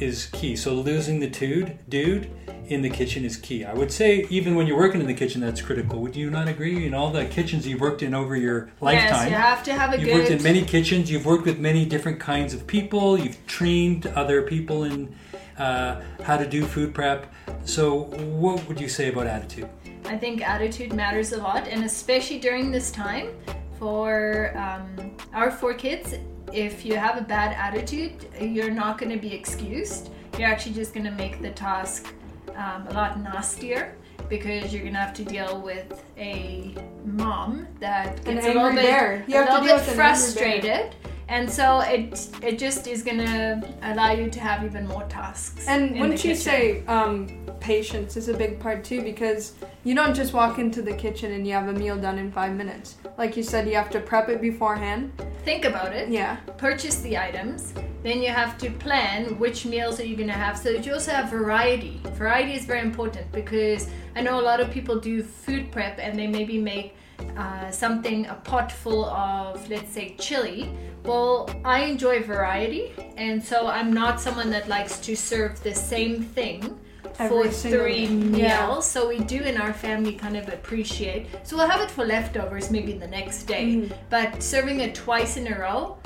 is 0.00 0.26
key. 0.26 0.54
So 0.56 0.74
losing 0.74 1.20
the 1.20 1.28
tude, 1.28 1.78
dude, 1.88 2.30
in 2.66 2.82
the 2.82 2.90
kitchen 2.90 3.24
is 3.24 3.36
key. 3.36 3.64
I 3.64 3.72
would 3.72 3.90
say 3.90 4.26
even 4.30 4.54
when 4.54 4.66
you're 4.66 4.76
working 4.76 5.00
in 5.00 5.06
the 5.06 5.14
kitchen, 5.14 5.40
that's 5.40 5.60
critical. 5.60 6.00
Would 6.00 6.14
you 6.14 6.30
not 6.30 6.48
agree? 6.48 6.86
In 6.86 6.94
all 6.94 7.10
the 7.10 7.24
kitchens 7.24 7.66
you've 7.66 7.80
worked 7.80 8.02
in 8.02 8.14
over 8.14 8.36
your 8.36 8.70
lifetime. 8.80 9.10
Yes, 9.10 9.30
you 9.30 9.36
have 9.36 9.62
to 9.64 9.72
have 9.74 9.94
a 9.94 9.96
You've 9.96 10.06
good. 10.06 10.14
worked 10.14 10.30
in 10.30 10.42
many 10.42 10.62
kitchens. 10.62 11.10
You've 11.10 11.26
worked 11.26 11.46
with 11.46 11.58
many 11.58 11.84
different 11.84 12.20
kinds 12.20 12.54
of 12.54 12.66
people. 12.66 13.18
You've 13.18 13.44
trained 13.46 14.06
other 14.08 14.42
people 14.42 14.84
in 14.84 15.14
uh, 15.58 16.00
how 16.22 16.36
to 16.36 16.46
do 16.46 16.64
food 16.64 16.94
prep. 16.94 17.32
So, 17.64 18.04
what 18.40 18.66
would 18.68 18.80
you 18.80 18.88
say 18.88 19.08
about 19.08 19.26
attitude? 19.26 19.68
I 20.04 20.16
think 20.16 20.46
attitude 20.46 20.92
matters 20.92 21.32
a 21.32 21.38
lot, 21.38 21.68
and 21.68 21.84
especially 21.84 22.38
during 22.38 22.70
this 22.70 22.90
time 22.90 23.30
for 23.78 24.52
um, 24.56 25.16
our 25.34 25.50
four 25.50 25.74
kids. 25.74 26.14
If 26.52 26.84
you 26.86 26.96
have 26.96 27.18
a 27.18 27.20
bad 27.20 27.54
attitude, 27.54 28.26
you're 28.40 28.70
not 28.70 28.96
going 28.96 29.12
to 29.12 29.18
be 29.18 29.34
excused. 29.34 30.10
You're 30.38 30.48
actually 30.48 30.74
just 30.74 30.94
going 30.94 31.04
to 31.04 31.10
make 31.10 31.42
the 31.42 31.50
task 31.50 32.14
um, 32.56 32.86
a 32.88 32.92
lot 32.94 33.20
nastier 33.20 33.94
because 34.28 34.72
you're 34.72 34.82
going 34.82 34.94
to 34.94 34.98
have 35.00 35.14
to 35.14 35.24
deal 35.24 35.60
with 35.60 36.02
a 36.16 36.74
mom 37.04 37.66
that 37.80 38.24
gets 38.24 38.46
a 38.46 38.48
little 38.48 38.72
bit, 38.72 38.84
a 38.84 39.24
little 39.28 39.60
bit 39.60 39.74
with 39.74 39.88
an 39.88 39.94
frustrated. 39.94 40.94
And 41.28 41.50
so 41.50 41.80
it 41.80 42.28
it 42.42 42.58
just 42.58 42.86
is 42.86 43.02
gonna 43.02 43.62
allow 43.82 44.12
you 44.12 44.30
to 44.30 44.40
have 44.40 44.64
even 44.64 44.86
more 44.88 45.04
tasks. 45.04 45.66
And 45.68 45.92
wouldn't 46.00 46.24
you 46.24 46.30
kitchen. 46.30 46.36
say 46.36 46.86
um, 46.86 47.28
patience 47.60 48.16
is 48.16 48.28
a 48.28 48.34
big 48.34 48.58
part 48.58 48.82
too? 48.82 49.02
Because 49.02 49.52
you 49.84 49.94
don't 49.94 50.14
just 50.14 50.32
walk 50.32 50.58
into 50.58 50.80
the 50.82 50.94
kitchen 50.94 51.32
and 51.32 51.46
you 51.46 51.52
have 51.52 51.68
a 51.68 51.72
meal 51.72 51.96
done 51.96 52.18
in 52.18 52.32
five 52.32 52.54
minutes. 52.54 52.96
Like 53.18 53.36
you 53.36 53.42
said, 53.42 53.68
you 53.68 53.74
have 53.74 53.90
to 53.90 54.00
prep 54.00 54.28
it 54.28 54.40
beforehand. 54.40 55.12
think 55.44 55.64
about 55.64 55.92
it? 55.94 56.08
Yeah. 56.08 56.36
purchase 56.56 57.00
the 57.00 57.16
items. 57.16 57.72
Then 58.02 58.22
you 58.22 58.28
have 58.28 58.58
to 58.58 58.70
plan 58.70 59.38
which 59.38 59.64
meals 59.66 59.98
are 60.00 60.04
you 60.04 60.14
going 60.16 60.28
to 60.28 60.34
have 60.34 60.56
so 60.58 60.72
that 60.72 60.86
you 60.86 60.92
also 60.92 61.10
have 61.12 61.30
variety. 61.30 62.00
Variety 62.14 62.54
is 62.54 62.64
very 62.64 62.80
important 62.80 63.30
because 63.32 63.88
I 64.14 64.20
know 64.20 64.40
a 64.40 64.46
lot 64.50 64.60
of 64.60 64.70
people 64.70 65.00
do 65.00 65.22
food 65.22 65.72
prep 65.72 65.98
and 65.98 66.18
they 66.18 66.26
maybe 66.26 66.58
make 66.58 66.94
uh, 67.36 67.70
something 67.70 68.26
a 68.26 68.34
pot 68.34 68.70
full 68.70 69.04
of 69.06 69.68
let's 69.70 69.92
say 69.92 70.14
chili. 70.18 70.70
Well, 71.04 71.48
I 71.64 71.84
enjoy 71.84 72.22
variety 72.22 72.92
and 73.16 73.42
so 73.42 73.66
I'm 73.66 73.92
not 73.92 74.20
someone 74.20 74.50
that 74.50 74.68
likes 74.68 74.98
to 75.00 75.16
serve 75.16 75.62
the 75.62 75.74
same 75.74 76.22
thing 76.22 76.78
for 77.14 77.50
single 77.50 77.80
three 77.80 78.08
meals. 78.08 78.38
Yeah. 78.38 78.80
So 78.80 79.08
we 79.08 79.20
do 79.20 79.40
in 79.40 79.56
our 79.56 79.72
family 79.72 80.12
kind 80.12 80.36
of 80.36 80.48
appreciate. 80.48 81.26
So 81.42 81.56
we'll 81.56 81.68
have 81.68 81.80
it 81.80 81.90
for 81.90 82.04
leftovers 82.04 82.70
maybe 82.70 82.92
the 82.92 83.06
next 83.06 83.44
day. 83.44 83.64
Mhm. 83.64 83.92
But 84.10 84.42
serving 84.42 84.80
it 84.80 84.94
twice 84.94 85.36
in 85.36 85.46
a 85.52 85.58
row, 85.58 85.96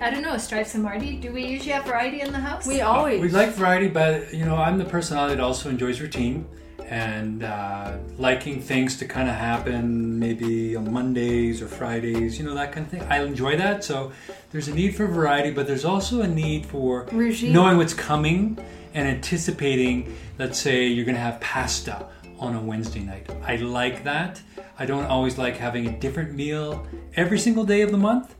I 0.00 0.10
don't 0.10 0.22
know, 0.22 0.36
Stripes 0.38 0.74
and 0.74 0.82
Marty, 0.82 1.16
do 1.16 1.32
we 1.32 1.44
usually 1.44 1.72
have 1.72 1.84
variety 1.84 2.22
in 2.22 2.32
the 2.32 2.40
house? 2.40 2.66
We 2.66 2.80
always. 2.80 3.20
We 3.20 3.28
like 3.28 3.50
variety, 3.50 3.88
but 3.88 4.34
you 4.34 4.44
know, 4.44 4.56
I'm 4.56 4.78
the 4.78 4.84
personality 4.84 5.36
that 5.36 5.42
also 5.42 5.68
enjoys 5.68 6.00
routine 6.00 6.46
and 6.92 7.42
uh, 7.42 7.96
liking 8.18 8.60
things 8.60 8.98
to 8.98 9.06
kind 9.06 9.26
of 9.26 9.34
happen 9.34 10.18
maybe 10.18 10.76
on 10.76 10.92
Mondays 10.92 11.62
or 11.62 11.66
Fridays, 11.66 12.38
you 12.38 12.44
know, 12.44 12.52
that 12.54 12.70
kind 12.70 12.84
of 12.84 12.92
thing. 12.92 13.02
I 13.04 13.24
enjoy 13.24 13.56
that. 13.56 13.82
So 13.82 14.12
there's 14.50 14.68
a 14.68 14.74
need 14.74 14.94
for 14.94 15.06
variety, 15.06 15.52
but 15.52 15.66
there's 15.66 15.86
also 15.86 16.20
a 16.20 16.28
need 16.28 16.66
for 16.66 17.06
Routine. 17.10 17.50
knowing 17.50 17.78
what's 17.78 17.94
coming 17.94 18.58
and 18.92 19.08
anticipating, 19.08 20.14
let's 20.38 20.58
say 20.58 20.86
you're 20.86 21.06
going 21.06 21.14
to 21.14 21.20
have 21.20 21.40
pasta 21.40 22.10
on 22.38 22.56
a 22.56 22.60
Wednesday 22.60 23.00
night. 23.00 23.26
I 23.42 23.56
like 23.56 24.04
that. 24.04 24.42
I 24.78 24.84
don't 24.84 25.06
always 25.06 25.38
like 25.38 25.56
having 25.56 25.86
a 25.86 25.98
different 25.98 26.34
meal 26.34 26.86
every 27.16 27.38
single 27.38 27.64
day 27.64 27.80
of 27.80 27.90
the 27.90 27.96
month. 27.96 28.34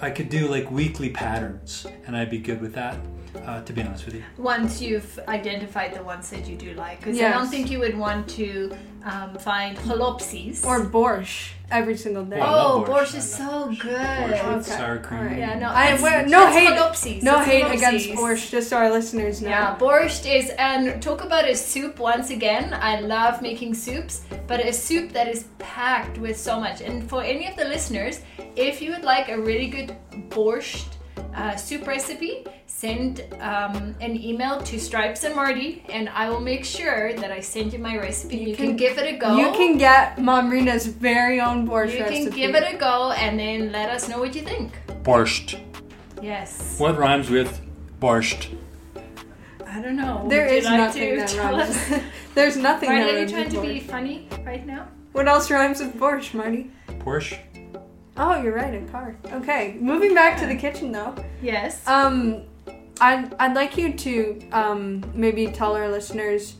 I 0.00 0.10
could 0.10 0.28
do 0.28 0.46
like 0.46 0.70
weekly 0.70 1.10
patterns, 1.10 1.84
and 2.06 2.16
I'd 2.16 2.30
be 2.30 2.38
good 2.38 2.60
with 2.60 2.74
that, 2.74 2.96
uh, 3.44 3.62
to 3.62 3.72
be 3.72 3.82
honest 3.82 4.04
with 4.06 4.14
you. 4.14 4.24
Once 4.36 4.80
you've 4.80 5.18
identified 5.28 5.94
the 5.94 6.02
ones 6.02 6.30
that 6.30 6.46
you 6.48 6.56
do 6.56 6.74
like. 6.74 6.98
Because 7.00 7.20
I 7.20 7.30
don't 7.30 7.48
think 7.48 7.70
you 7.70 7.78
would 7.78 7.96
want 7.96 8.28
to 8.30 8.74
um, 9.04 9.36
find 9.38 9.76
holopsies. 9.78 10.64
Or 10.64 10.84
borscht 10.84 11.52
every 11.70 11.96
single 11.96 12.24
day. 12.24 12.38
Oh, 12.40 12.44
I 12.44 12.48
oh, 12.48 12.84
borscht. 12.84 12.88
borscht 12.88 13.14
is 13.16 13.34
so 13.34 13.66
good. 13.78 13.96
Borscht 13.96 14.56
with 14.56 14.68
Okay, 14.68 14.76
sour 14.78 14.98
cream. 14.98 15.20
alright. 15.20 15.38
Yeah, 15.38 15.58
no, 15.58 15.68
I- 15.68 16.00
well, 16.02 16.26
no 16.26 16.46
hate- 16.50 16.68
holopsies. 16.70 17.22
No 17.22 17.32
That's 17.36 17.50
hate 17.50 17.64
holopsies. 17.64 17.76
against 17.76 18.08
borscht, 18.10 18.50
just 18.50 18.68
so 18.70 18.76
our 18.78 18.90
listeners 18.90 19.42
know. 19.42 19.48
Yeah, 19.50 19.76
borscht 19.78 20.24
is, 20.32 20.50
and 20.58 21.02
talk 21.02 21.22
about 21.24 21.46
a 21.48 21.54
soup 21.54 21.98
once 21.98 22.30
again. 22.30 22.72
I 22.74 23.00
love 23.00 23.42
making 23.42 23.74
soups, 23.74 24.22
but 24.46 24.60
a 24.60 24.72
soup 24.72 25.12
that 25.12 25.28
is 25.28 25.44
packed 25.58 26.18
with 26.18 26.38
so 26.38 26.58
much. 26.58 26.80
And 26.80 27.08
for 27.08 27.22
any 27.22 27.46
of 27.46 27.56
the 27.56 27.64
listeners, 27.66 28.20
if 28.56 28.80
you 28.82 28.92
would 28.92 29.04
like 29.04 29.28
a 29.28 29.38
really 29.38 29.68
good 29.68 29.94
borscht 30.30 30.86
uh, 31.38 31.56
soup 31.56 31.86
recipe, 31.86 32.44
send 32.66 33.22
um, 33.40 33.94
an 34.00 34.20
email 34.20 34.60
to 34.62 34.78
Stripes 34.78 35.24
and 35.24 35.34
Marty, 35.34 35.84
and 35.88 36.08
I 36.10 36.28
will 36.30 36.40
make 36.40 36.64
sure 36.64 37.12
that 37.14 37.30
I 37.30 37.40
send 37.40 37.72
you 37.72 37.78
my 37.78 37.96
recipe. 37.96 38.36
You, 38.38 38.56
can, 38.56 38.66
can- 38.68 38.76
give 38.76 38.98
it 38.98 39.14
a 39.14 39.16
go. 39.18 39.36
You 39.36 39.52
can 39.52 39.78
get 39.78 40.18
Mom 40.18 40.50
Rina's 40.50 40.86
very 40.86 41.40
own 41.40 41.66
borscht 41.66 41.92
You 41.92 42.04
can 42.04 42.06
recipe. 42.24 42.36
give 42.36 42.54
it 42.54 42.74
a 42.74 42.76
go, 42.76 43.12
and 43.12 43.38
then 43.38 43.72
let 43.72 43.88
us 43.90 44.08
know 44.08 44.18
what 44.18 44.34
you 44.34 44.42
think. 44.42 44.72
Borscht. 45.02 45.60
Yes. 46.22 46.78
What 46.78 46.98
rhymes 46.98 47.30
with 47.30 47.60
borscht? 48.00 48.48
I 49.66 49.80
don't 49.80 49.96
know. 49.96 50.24
There 50.28 50.46
Would 50.46 50.62
you 50.64 50.68
like 50.70 50.78
nothing 50.78 51.10
to 51.10 51.16
that 51.16 51.36
rhymes. 51.36 52.02
There's 52.34 52.56
nothing 52.56 52.88
Marty, 52.88 53.04
that 53.04 53.14
are 53.14 53.20
you 53.22 53.28
trying 53.28 53.44
with 53.44 53.54
to 53.54 53.60
be 53.62 53.80
funny 53.80 54.28
right 54.44 54.66
now? 54.66 54.88
What 55.12 55.28
else 55.28 55.50
rhymes 55.50 55.80
with 55.80 55.94
borscht, 55.96 56.34
Marty? 56.34 56.70
Porsche? 57.00 57.38
Oh, 58.18 58.42
you're 58.42 58.54
right, 58.54 58.74
a 58.74 58.80
car. 58.90 59.16
Okay, 59.32 59.76
moving 59.80 60.12
back 60.12 60.38
to 60.40 60.46
the 60.46 60.56
kitchen 60.56 60.90
though. 60.90 61.14
Yes. 61.40 61.86
Um, 61.86 62.42
I'd, 63.00 63.32
I'd 63.38 63.54
like 63.54 63.78
you 63.78 63.92
to 63.92 64.48
um, 64.50 65.04
maybe 65.14 65.46
tell 65.46 65.76
our 65.76 65.88
listeners 65.88 66.56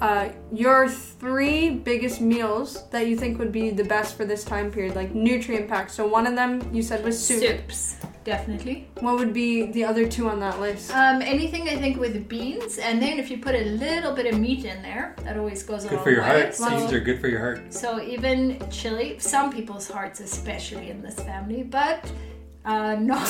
uh, 0.00 0.28
your 0.52 0.88
three 0.88 1.70
biggest 1.70 2.20
meals 2.20 2.86
that 2.90 3.06
you 3.08 3.16
think 3.16 3.38
would 3.38 3.52
be 3.52 3.70
the 3.70 3.84
best 3.84 4.16
for 4.16 4.24
this 4.24 4.44
time 4.44 4.70
period, 4.70 4.94
like 4.94 5.14
nutrient 5.14 5.68
packed. 5.68 5.90
So 5.90 6.06
one 6.06 6.26
of 6.26 6.34
them 6.34 6.68
you 6.74 6.82
said 6.82 7.02
was 7.02 7.18
soup. 7.18 7.40
Soups, 7.42 7.96
definitely. 8.24 8.88
What 9.00 9.16
would 9.18 9.32
be 9.32 9.72
the 9.72 9.84
other 9.84 10.06
two 10.06 10.28
on 10.28 10.38
that 10.40 10.60
list? 10.60 10.94
Um, 10.94 11.22
anything 11.22 11.68
I 11.68 11.76
think 11.76 11.98
with 11.98 12.28
beans, 12.28 12.76
and 12.78 13.00
then 13.00 13.18
if 13.18 13.30
you 13.30 13.38
put 13.38 13.54
a 13.54 13.64
little 13.64 14.12
bit 14.14 14.26
of 14.26 14.38
meat 14.38 14.64
in 14.66 14.82
there, 14.82 15.16
that 15.24 15.36
always 15.38 15.62
goes 15.62 15.84
a 15.84 15.88
Good 15.88 15.94
long 15.96 16.04
for 16.04 16.10
your 16.10 16.22
way. 16.22 16.42
heart. 16.42 16.54
So, 16.54 16.68
Beans 16.68 16.92
are 16.92 17.00
good 17.00 17.20
for 17.20 17.28
your 17.28 17.40
heart. 17.40 17.72
so 17.72 18.00
even 18.02 18.58
chili, 18.70 19.18
some 19.18 19.50
people's 19.52 19.88
hearts, 19.88 20.20
especially 20.20 20.90
in 20.90 21.00
this 21.00 21.14
family, 21.14 21.62
but 21.62 22.04
uh, 22.66 22.94
not 23.00 23.26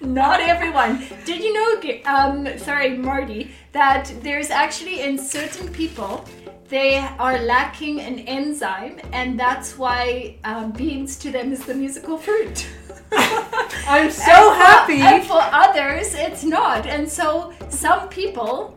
not 0.00 0.40
everyone. 0.40 1.04
Did 1.24 1.42
you 1.42 1.52
know? 1.52 2.00
Um, 2.04 2.58
sorry, 2.58 2.96
Marty, 2.96 3.50
that 3.72 4.12
there's 4.22 4.50
actually 4.50 5.00
in 5.02 5.18
certain 5.18 5.68
people. 5.72 6.24
They 6.68 6.96
are 6.98 7.38
lacking 7.38 8.00
an 8.00 8.18
enzyme, 8.20 8.98
and 9.12 9.38
that's 9.38 9.78
why 9.78 10.36
um, 10.44 10.72
beans 10.72 11.16
to 11.20 11.30
them 11.30 11.52
is 11.52 11.64
the 11.64 11.74
musical 11.74 12.18
fruit. 12.18 12.66
I'm 13.12 14.10
so 14.10 14.32
And 14.32 14.56
for- 14.56 14.64
happy. 14.64 15.00
And 15.00 15.24
for 15.24 15.40
others, 15.40 16.14
it's 16.14 16.42
not. 16.42 16.86
And 16.86 17.08
so 17.08 17.52
some 17.68 18.08
people 18.08 18.76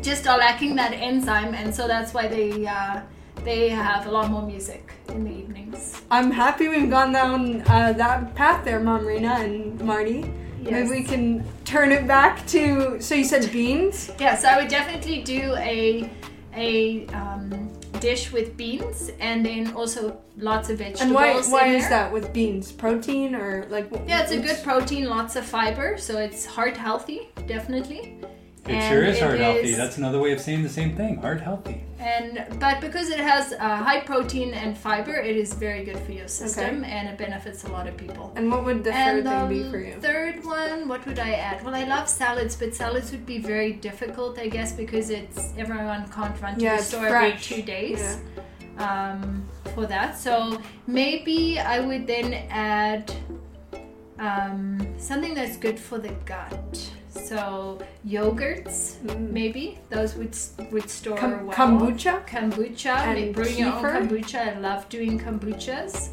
just 0.00 0.26
are 0.26 0.38
lacking 0.38 0.74
that 0.76 0.92
enzyme, 0.94 1.52
and 1.54 1.74
so 1.74 1.86
that's 1.86 2.14
why 2.14 2.28
they 2.28 2.66
uh, 2.66 3.02
they 3.44 3.68
have 3.68 4.06
a 4.06 4.10
lot 4.10 4.30
more 4.30 4.42
music 4.42 4.92
in 5.08 5.24
the 5.24 5.30
evenings. 5.30 6.00
I'm 6.10 6.30
happy 6.30 6.68
we've 6.68 6.88
gone 6.90 7.12
down 7.12 7.60
uh, 7.66 7.92
that 7.92 8.34
path 8.34 8.64
there, 8.64 8.80
Mom 8.80 9.04
Rena 9.04 9.34
and 9.40 9.78
Marty. 9.82 10.30
Maybe 10.62 10.88
we 10.88 11.02
can 11.02 11.44
turn 11.64 11.92
it 11.92 12.06
back 12.06 12.46
to. 12.48 13.00
So 13.00 13.14
you 13.14 13.24
said 13.24 13.50
beans. 13.52 14.10
Yeah, 14.18 14.36
so 14.36 14.48
I 14.48 14.58
would 14.58 14.68
definitely 14.68 15.22
do 15.22 15.54
a 15.56 16.10
a 16.54 17.06
um, 17.08 17.70
dish 18.00 18.32
with 18.32 18.56
beans, 18.56 19.10
and 19.20 19.44
then 19.44 19.72
also 19.74 20.18
lots 20.36 20.70
of 20.70 20.78
vegetables. 20.78 21.02
And 21.02 21.14
why 21.14 21.40
why 21.42 21.68
is 21.68 21.88
that 21.88 22.12
with 22.12 22.32
beans? 22.32 22.72
Protein 22.72 23.34
or 23.34 23.66
like? 23.70 23.90
Yeah, 24.06 24.22
it's 24.22 24.32
a 24.32 24.40
good 24.40 24.62
protein, 24.62 25.04
lots 25.08 25.36
of 25.36 25.44
fiber, 25.44 25.96
so 25.98 26.18
it's 26.18 26.44
heart 26.44 26.76
healthy, 26.76 27.28
definitely. 27.46 28.18
It 28.68 28.74
And 28.74 28.92
sure 28.92 29.04
is 29.04 29.16
it 29.16 29.22
heart 29.22 29.38
healthy. 29.40 29.70
is- 29.70 29.76
That's 29.76 29.96
another 29.98 30.18
way 30.18 30.32
of 30.32 30.40
saying 30.40 30.62
the 30.62 30.68
same 30.68 30.94
thing. 30.96 31.16
Heart 31.16 31.40
healthy. 31.40 31.82
And 31.98 32.46
but 32.60 32.80
because 32.80 33.08
it 33.10 33.18
has 33.18 33.52
uh, 33.52 33.58
high 33.58 34.00
protein 34.00 34.54
and 34.54 34.76
fiber, 34.78 35.14
it 35.30 35.36
is 35.36 35.52
very 35.54 35.82
good 35.84 35.98
for 36.06 36.12
your 36.12 36.28
system, 36.28 36.84
and 36.84 37.08
it 37.08 37.18
benefits 37.18 37.64
a 37.64 37.68
lot 37.72 37.86
of 37.88 37.96
people. 37.96 38.32
And 38.36 38.50
what 38.52 38.64
would 38.64 38.84
the 38.84 38.92
and 38.94 39.24
third 39.24 39.32
thing 39.32 39.48
be 39.48 39.64
um, 39.64 39.70
for 39.72 39.78
you? 39.78 39.94
third 40.00 40.44
one, 40.44 40.86
what 40.86 41.04
would 41.06 41.18
I 41.18 41.32
add? 41.32 41.64
Well, 41.64 41.74
I 41.74 41.84
love 41.84 42.08
salads, 42.08 42.54
but 42.56 42.72
salads 42.74 43.10
would 43.10 43.26
be 43.26 43.38
very 43.38 43.72
difficult, 43.72 44.38
I 44.38 44.48
guess, 44.48 44.70
because 44.72 45.10
it's 45.10 45.52
everyone 45.58 46.06
can't 46.08 46.40
run 46.40 46.54
to 46.58 46.62
Yeah, 46.64 46.74
the 46.76 46.78
it's 46.78 46.86
store 46.86 47.06
every 47.08 47.36
two 47.40 47.62
days 47.62 48.00
Yeah. 48.78 49.12
um, 49.12 49.44
for 49.74 49.84
that. 49.86 50.16
So 50.16 50.60
maybe 50.86 51.58
I 51.58 51.80
would 51.80 52.06
then 52.06 52.32
add 52.50 53.10
um, 54.20 54.78
something 54.98 55.34
that's 55.34 55.56
good 55.56 55.78
for 55.78 55.98
the 55.98 56.10
gut. 56.26 56.90
So 57.28 57.78
yogurts, 58.06 58.96
Mm. 59.04 59.30
maybe 59.30 59.78
those 59.90 60.14
would 60.16 60.34
would 60.72 60.88
store 60.88 61.16
Kam- 61.18 61.46
well. 61.46 61.54
kombucha. 61.56 62.26
Kombucha, 62.26 62.96
And 63.08 63.34
bring 63.34 63.56
your 63.58 63.74
own 63.74 63.82
kombucha. 64.08 64.56
I 64.56 64.58
love 64.58 64.88
doing 64.88 65.18
kombuchas. 65.20 66.08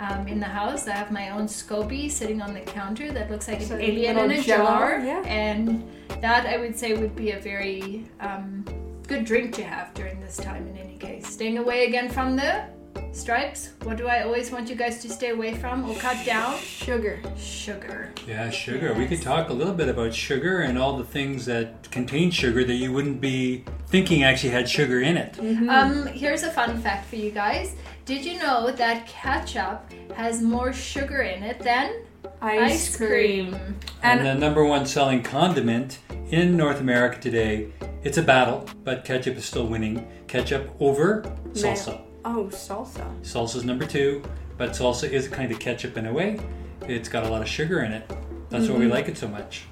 Um, 0.00 0.26
in 0.28 0.38
the 0.40 0.46
house, 0.60 0.86
I 0.88 0.92
have 0.92 1.10
my 1.10 1.30
own 1.30 1.46
SCOBY 1.48 2.08
sitting 2.10 2.40
on 2.40 2.54
the 2.54 2.60
counter 2.60 3.10
that 3.12 3.30
looks 3.30 3.48
like 3.48 3.60
So 3.62 3.74
an 3.74 3.80
alien 3.82 4.16
in 4.18 4.30
a 4.30 4.42
jello, 4.42 4.64
jar, 4.64 4.98
yeah. 5.00 5.22
and 5.26 5.82
that 6.20 6.46
I 6.46 6.56
would 6.56 6.76
say 6.78 6.94
would 6.94 7.16
be 7.16 7.32
a 7.32 7.40
very 7.40 8.04
um, 8.20 8.64
good 9.08 9.24
drink 9.24 9.54
to 9.56 9.64
have 9.64 9.92
during 9.94 10.20
this 10.20 10.36
time. 10.36 10.66
In 10.68 10.76
any 10.76 10.96
case, 10.98 11.26
staying 11.26 11.58
away 11.58 11.86
again 11.86 12.08
from 12.08 12.36
the 12.36 12.64
stripes. 13.12 13.70
What 13.82 13.96
do 13.96 14.06
I 14.06 14.22
always 14.22 14.50
want 14.50 14.68
you 14.68 14.76
guys 14.76 15.00
to 15.02 15.08
stay 15.08 15.30
away 15.30 15.54
from 15.54 15.88
or 15.88 15.94
cut 15.96 16.24
down? 16.24 16.58
Sugar. 16.58 17.20
Sugar. 17.36 18.12
Yeah, 18.26 18.50
sugar. 18.50 18.94
We 18.94 19.06
could 19.06 19.22
talk 19.22 19.50
a 19.50 19.52
little 19.52 19.74
bit 19.74 19.88
about 19.88 20.14
sugar 20.14 20.60
and 20.60 20.78
all 20.78 20.96
the 20.96 21.04
things 21.04 21.44
that 21.46 21.90
contain 21.90 22.30
sugar 22.30 22.64
that 22.64 22.74
you 22.74 22.92
wouldn't 22.92 23.20
be 23.20 23.64
thinking 23.88 24.22
actually 24.22 24.50
had 24.50 24.68
sugar 24.68 25.00
in 25.00 25.16
it. 25.16 25.34
Mm-hmm. 25.34 25.68
Um, 25.68 26.06
here's 26.06 26.42
a 26.42 26.50
fun 26.50 26.80
fact 26.80 27.08
for 27.08 27.16
you 27.16 27.30
guys. 27.30 27.74
Did 28.04 28.24
you 28.24 28.38
know 28.38 28.70
that 28.72 29.06
ketchup 29.06 29.92
has 30.14 30.42
more 30.42 30.72
sugar 30.72 31.22
in 31.22 31.42
it 31.42 31.58
than 31.60 32.04
Ice, 32.40 32.96
cream. 32.96 33.54
And, 34.02 34.20
And 34.20 34.26
the 34.26 34.34
number 34.34 34.64
one 34.64 34.86
selling 34.86 35.22
condiment 35.22 35.98
in 36.30 36.56
North 36.56 36.80
America 36.80 37.20
today, 37.20 37.72
it's 38.02 38.18
a 38.18 38.22
battle, 38.22 38.68
but 38.84 39.04
ketchup 39.04 39.36
is 39.36 39.44
still 39.44 39.66
winning. 39.66 40.06
Ketchup 40.28 40.74
over 40.80 41.22
salsa. 41.52 42.07
Oh, 42.28 42.44
salsa. 42.44 43.06
Salsa's 43.22 43.64
number 43.64 43.86
two, 43.86 44.22
but 44.56 44.70
salsa 44.70 45.08
is 45.10 45.28
kind 45.28 45.50
of 45.50 45.58
ketchup 45.58 45.96
in 45.96 46.06
a 46.06 46.12
way. 46.12 46.38
It's 46.82 47.08
got 47.08 47.24
a 47.24 47.28
lot 47.28 47.42
of 47.42 47.48
sugar 47.48 47.80
in 47.80 47.92
it. 47.92 48.08
That's 48.50 48.68
why 48.68 48.76
we 48.76 48.84
mm-hmm. 48.84 48.92
like 48.92 49.08
it 49.08 49.18
so 49.18 49.28
much. 49.28 49.66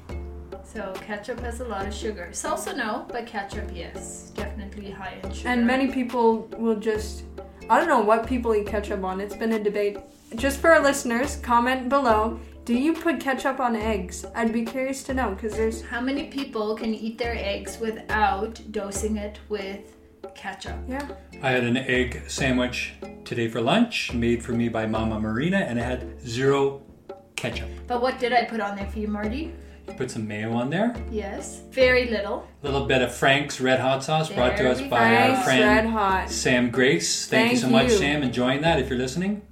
So 0.64 0.92
ketchup 1.00 1.40
has 1.40 1.60
a 1.60 1.64
lot 1.64 1.86
of 1.86 1.94
sugar. 1.94 2.28
Salsa 2.32 2.76
no, 2.76 3.06
but 3.10 3.26
ketchup 3.26 3.70
yes, 3.72 4.32
definitely 4.34 4.90
high 4.90 5.18
in 5.22 5.32
sugar. 5.32 5.48
And 5.48 5.66
many 5.66 5.90
people 5.90 6.48
will 6.58 6.76
just. 6.76 7.24
I 7.68 7.78
don't 7.78 7.88
know 7.88 8.00
what 8.00 8.26
people 8.26 8.54
eat 8.54 8.66
ketchup 8.66 9.02
on. 9.02 9.20
It's 9.20 9.36
been 9.36 9.52
a 9.52 9.62
debate. 9.62 9.98
Just 10.34 10.60
for 10.60 10.70
our 10.70 10.82
listeners, 10.82 11.36
comment 11.36 11.88
below. 11.88 12.38
Do 12.66 12.74
you 12.74 12.92
put 12.92 13.20
ketchup 13.20 13.60
on 13.60 13.76
eggs? 13.76 14.26
I'd 14.34 14.52
be 14.52 14.64
curious 14.64 15.02
to 15.04 15.14
know 15.14 15.30
because 15.30 15.56
there's. 15.56 15.82
How 15.82 16.00
many 16.00 16.24
people 16.24 16.74
can 16.74 16.92
eat 16.92 17.16
their 17.16 17.34
eggs 17.34 17.78
without 17.80 18.60
dosing 18.70 19.16
it 19.16 19.38
with 19.48 19.95
ketchup? 20.34 20.76
Yeah. 20.88 21.06
I 21.42 21.50
had 21.50 21.64
an 21.64 21.76
egg 21.76 22.22
sandwich 22.28 22.94
today 23.24 23.48
for 23.48 23.60
lunch, 23.60 24.12
made 24.12 24.42
for 24.42 24.52
me 24.52 24.68
by 24.68 24.86
Mama 24.86 25.18
Marina, 25.20 25.58
and 25.58 25.78
it 25.78 25.82
had 25.82 26.20
zero 26.26 26.82
ketchup. 27.36 27.68
But 27.86 28.02
what 28.02 28.18
did 28.18 28.32
I 28.32 28.44
put 28.44 28.60
on 28.60 28.76
there 28.76 28.86
for 28.88 28.98
you, 28.98 29.08
Marty? 29.08 29.52
You 29.86 29.92
put 29.94 30.10
some 30.10 30.26
mayo 30.26 30.52
on 30.52 30.68
there, 30.68 30.96
Yes, 31.12 31.62
very 31.70 32.06
little. 32.10 32.48
a 32.62 32.66
little 32.66 32.86
bit 32.86 33.02
of 33.02 33.14
Frank's 33.14 33.60
Red 33.60 33.78
Hot 33.78 34.02
Sauce 34.02 34.28
brought 34.32 34.56
to 34.56 34.68
us 34.68 34.80
by 34.80 34.88
go. 34.88 34.94
our 34.96 35.26
Frank's 35.28 35.44
friend 35.44 35.60
Red 35.64 35.86
Hot. 35.86 36.30
Sam 36.30 36.70
Grace. 36.70 37.26
Thank, 37.28 37.52
you 37.52 37.58
Thank 37.58 37.60
so 37.60 37.70
much, 37.70 37.90
you. 37.92 37.96
Sam. 37.98 38.22
Enjoying 38.24 38.62
that 38.62 38.80
if 38.80 38.88
you're 38.90 38.98
listening. 38.98 39.42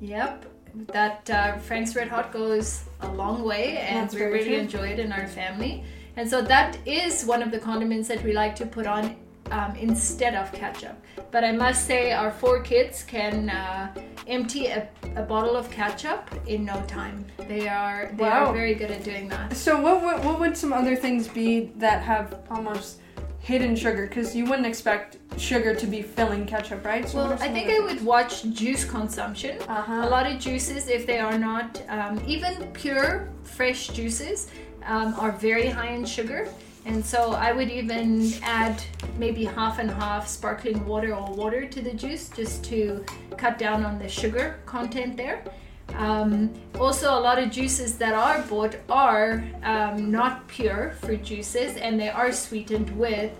Yep. 0.00 0.46
That 0.92 1.30
uh, 1.30 1.56
Frank's 1.58 1.94
Red 1.94 2.08
Hot 2.08 2.32
goes 2.32 2.82
a 3.02 3.12
long 3.12 3.44
way, 3.44 3.78
and 3.78 4.04
That's 4.08 4.14
we 4.16 4.22
really 4.22 4.44
true. 4.46 4.54
enjoy 4.56 4.88
it 4.88 4.98
in 4.98 5.12
our 5.12 5.28
family. 5.28 5.84
And 6.16 6.28
so 6.28 6.42
that 6.42 6.76
is 6.86 7.24
one 7.24 7.42
of 7.42 7.52
the 7.52 7.58
condiments 7.60 8.08
that 8.08 8.22
we 8.24 8.32
like 8.32 8.56
to 8.56 8.66
put 8.66 8.86
on 8.86 9.14
um, 9.50 9.74
instead 9.76 10.34
of 10.34 10.52
ketchup. 10.52 10.96
But 11.30 11.44
I 11.44 11.52
must 11.52 11.86
say, 11.86 12.12
our 12.12 12.30
four 12.30 12.60
kids 12.62 13.02
can 13.02 13.50
uh, 13.50 13.92
empty 14.26 14.66
a, 14.66 14.88
a 15.16 15.22
bottle 15.22 15.56
of 15.56 15.70
ketchup 15.70 16.30
in 16.46 16.64
no 16.64 16.82
time. 16.86 17.24
They 17.48 17.68
are 17.68 18.10
they 18.16 18.24
Wow. 18.24 18.46
are 18.46 18.52
very 18.52 18.74
good 18.74 18.90
at 18.90 19.04
doing 19.04 19.28
that. 19.28 19.56
So 19.56 19.80
what, 19.80 20.02
what 20.02 20.24
what 20.24 20.40
would 20.40 20.56
some 20.56 20.72
other 20.72 20.96
things 20.96 21.28
be 21.28 21.72
that 21.76 22.02
have 22.02 22.40
almost 22.50 23.00
hidden 23.40 23.76
sugar? 23.76 24.06
Because 24.06 24.34
you 24.34 24.44
wouldn't 24.46 24.66
expect 24.66 25.18
sugar 25.36 25.74
to 25.74 25.86
be 25.86 26.00
filling 26.00 26.46
ketchup, 26.46 26.84
right? 26.84 27.06
So 27.08 27.18
Well, 27.18 27.32
I 27.34 27.48
think 27.48 27.68
I 27.70 27.80
would 27.80 28.02
watch 28.04 28.44
juice 28.50 28.84
consumption. 28.84 29.58
Uh 29.68 30.06
A 30.06 30.08
lot 30.08 30.26
of 30.30 30.38
juices, 30.38 30.88
if 30.88 31.06
they 31.06 31.18
are 31.18 31.38
not 31.38 31.82
um, 31.88 32.22
even 32.26 32.54
pure, 32.72 33.28
fresh 33.42 33.88
juices, 33.88 34.48
um, 34.86 35.14
are 35.18 35.32
very 35.32 35.68
high 35.68 35.92
in 35.98 36.04
sugar. 36.04 36.48
And 36.84 37.04
so 37.04 37.32
I 37.32 37.52
would 37.52 37.70
even 37.70 38.32
add 38.42 38.82
maybe 39.18 39.44
half 39.44 39.78
and 39.78 39.90
half 39.90 40.28
sparkling 40.28 40.84
water 40.86 41.14
or 41.14 41.34
water 41.34 41.66
to 41.66 41.80
the 41.80 41.92
juice 41.92 42.28
just 42.28 42.64
to 42.64 43.04
cut 43.38 43.58
down 43.58 43.84
on 43.84 43.98
the 43.98 44.08
sugar 44.08 44.60
content 44.66 45.16
there. 45.16 45.42
Um, 45.94 46.52
also, 46.78 47.18
a 47.18 47.20
lot 47.20 47.38
of 47.38 47.50
juices 47.50 47.96
that 47.98 48.14
are 48.14 48.42
bought 48.42 48.76
are 48.90 49.44
um, 49.62 50.10
not 50.10 50.46
pure 50.48 50.94
fruit 51.00 51.22
juices 51.22 51.76
and 51.76 51.98
they 52.00 52.08
are 52.08 52.32
sweetened 52.32 52.90
with 52.96 53.32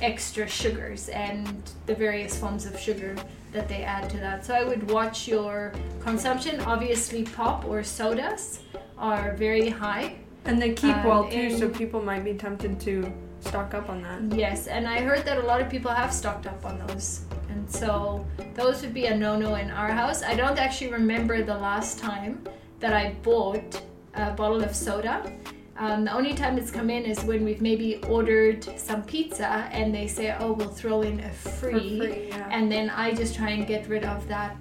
extra 0.00 0.48
sugars 0.48 1.08
and 1.10 1.70
the 1.86 1.94
various 1.94 2.38
forms 2.38 2.66
of 2.66 2.78
sugar 2.78 3.16
that 3.52 3.68
they 3.68 3.82
add 3.82 4.08
to 4.10 4.16
that. 4.18 4.44
So 4.44 4.54
I 4.54 4.64
would 4.64 4.90
watch 4.90 5.28
your 5.28 5.72
consumption. 6.00 6.60
Obviously, 6.60 7.24
pop 7.24 7.64
or 7.64 7.82
sodas 7.82 8.60
are 8.96 9.34
very 9.34 9.68
high. 9.68 10.16
And 10.48 10.60
they 10.60 10.72
keep 10.72 10.96
Um, 10.96 11.04
well 11.04 11.28
too, 11.28 11.56
so 11.56 11.68
people 11.68 12.00
might 12.02 12.24
be 12.24 12.34
tempted 12.34 12.80
to 12.80 13.12
stock 13.40 13.74
up 13.74 13.88
on 13.88 14.02
that. 14.02 14.36
Yes, 14.36 14.66
and 14.66 14.88
I 14.88 15.00
heard 15.00 15.24
that 15.26 15.38
a 15.38 15.46
lot 15.50 15.60
of 15.60 15.68
people 15.68 15.90
have 15.90 16.12
stocked 16.12 16.46
up 16.46 16.64
on 16.64 16.78
those. 16.86 17.26
And 17.50 17.70
so 17.70 18.26
those 18.54 18.82
would 18.82 18.94
be 18.94 19.06
a 19.06 19.16
no 19.16 19.36
no 19.36 19.54
in 19.56 19.70
our 19.70 19.92
house. 19.92 20.22
I 20.22 20.34
don't 20.34 20.58
actually 20.58 20.90
remember 20.90 21.42
the 21.42 21.58
last 21.68 21.98
time 21.98 22.42
that 22.80 22.92
I 22.92 23.14
bought 23.22 23.82
a 24.14 24.32
bottle 24.32 24.62
of 24.64 24.74
soda. 24.74 25.30
Um, 25.76 26.04
the 26.06 26.12
only 26.12 26.34
time 26.34 26.58
it's 26.58 26.72
come 26.72 26.90
in 26.90 27.04
is 27.04 27.22
when 27.24 27.44
we've 27.44 27.60
maybe 27.60 28.00
ordered 28.08 28.64
some 28.76 29.02
pizza 29.02 29.68
and 29.70 29.94
they 29.94 30.08
say, 30.08 30.34
oh, 30.40 30.52
we'll 30.52 30.74
throw 30.80 31.02
in 31.02 31.20
a 31.20 31.30
free. 31.30 31.98
free, 32.00 32.28
yeah. 32.28 32.48
And 32.50 32.72
then 32.72 32.90
I 32.90 33.14
just 33.14 33.36
try 33.36 33.50
and 33.50 33.64
get 33.64 33.86
rid 33.86 34.04
of 34.04 34.26
that 34.26 34.56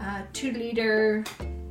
uh, 0.00 0.22
two 0.32 0.50
liter 0.52 1.22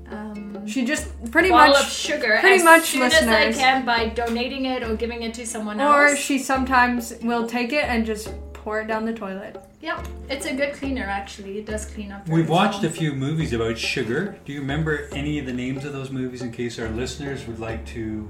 um, 0.09 0.67
She 0.67 0.85
just 0.85 1.09
pretty 1.31 1.49
bottle 1.49 1.73
much 1.73 1.83
of 1.83 1.89
sugar 1.89 2.37
pretty 2.39 2.57
as 2.57 2.63
much, 2.63 2.83
soon 2.83 3.01
as. 3.01 3.27
I 3.27 3.51
can 3.51 3.85
by 3.85 4.09
donating 4.09 4.65
it 4.65 4.83
or 4.83 4.95
giving 4.95 5.23
it 5.23 5.33
to 5.35 5.45
someone 5.45 5.79
else. 5.79 5.95
Or 5.95 6.15
she 6.15 6.39
sometimes 6.39 7.13
will 7.21 7.47
take 7.47 7.73
it 7.73 7.83
and 7.85 8.05
just 8.05 8.33
pour 8.53 8.81
it 8.81 8.87
down 8.87 9.05
the 9.05 9.13
toilet. 9.13 9.57
Yep, 9.81 10.07
it's 10.29 10.45
a 10.45 10.53
good 10.53 10.73
cleaner 10.73 11.03
actually. 11.03 11.59
It 11.59 11.65
does 11.65 11.85
clean 11.85 12.11
up. 12.11 12.27
We've 12.27 12.49
watched 12.49 12.81
well. 12.81 12.91
a 12.91 12.93
few 12.93 13.13
movies 13.13 13.53
about 13.53 13.77
sugar. 13.77 14.37
Do 14.45 14.53
you 14.53 14.61
remember 14.61 15.07
any 15.11 15.39
of 15.39 15.45
the 15.45 15.53
names 15.53 15.85
of 15.85 15.93
those 15.93 16.09
movies 16.11 16.41
in 16.41 16.51
case 16.51 16.79
our 16.79 16.89
listeners 16.89 17.47
would 17.47 17.59
like 17.59 17.85
to 17.87 18.29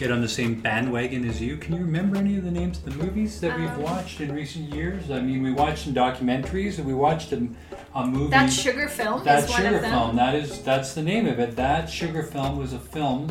get 0.00 0.10
on 0.10 0.22
the 0.22 0.28
same 0.28 0.54
bandwagon 0.54 1.28
as 1.28 1.42
you? 1.42 1.58
Can 1.58 1.74
you 1.74 1.80
remember 1.82 2.16
any 2.16 2.38
of 2.38 2.44
the 2.44 2.50
names 2.50 2.78
of 2.78 2.84
the 2.86 3.04
movies 3.04 3.38
that 3.42 3.56
we've 3.58 3.68
Um, 3.68 3.82
watched 3.82 4.22
in 4.22 4.32
recent 4.32 4.72
years? 4.74 5.10
I 5.10 5.20
mean, 5.20 5.42
we 5.42 5.52
watched 5.52 5.84
some 5.84 5.92
documentaries 5.92 6.78
and 6.78 6.86
we 6.86 6.94
watched 6.94 7.32
a, 7.32 7.46
a 7.94 8.06
movie. 8.06 8.30
That 8.30 8.50
sugar 8.50 8.88
film 8.88 9.22
That 9.24 9.44
is 9.44 9.50
one 9.50 9.60
sugar 9.62 9.76
of 9.76 9.82
them. 9.82 9.90
film. 9.92 10.16
That 10.16 10.34
is 10.34 10.62
that's 10.62 10.94
the 10.94 11.02
name 11.02 11.26
of 11.26 11.38
it. 11.38 11.54
That 11.54 11.90
sugar 11.90 12.22
film 12.22 12.56
was 12.56 12.72
a 12.72 12.78
film 12.78 13.30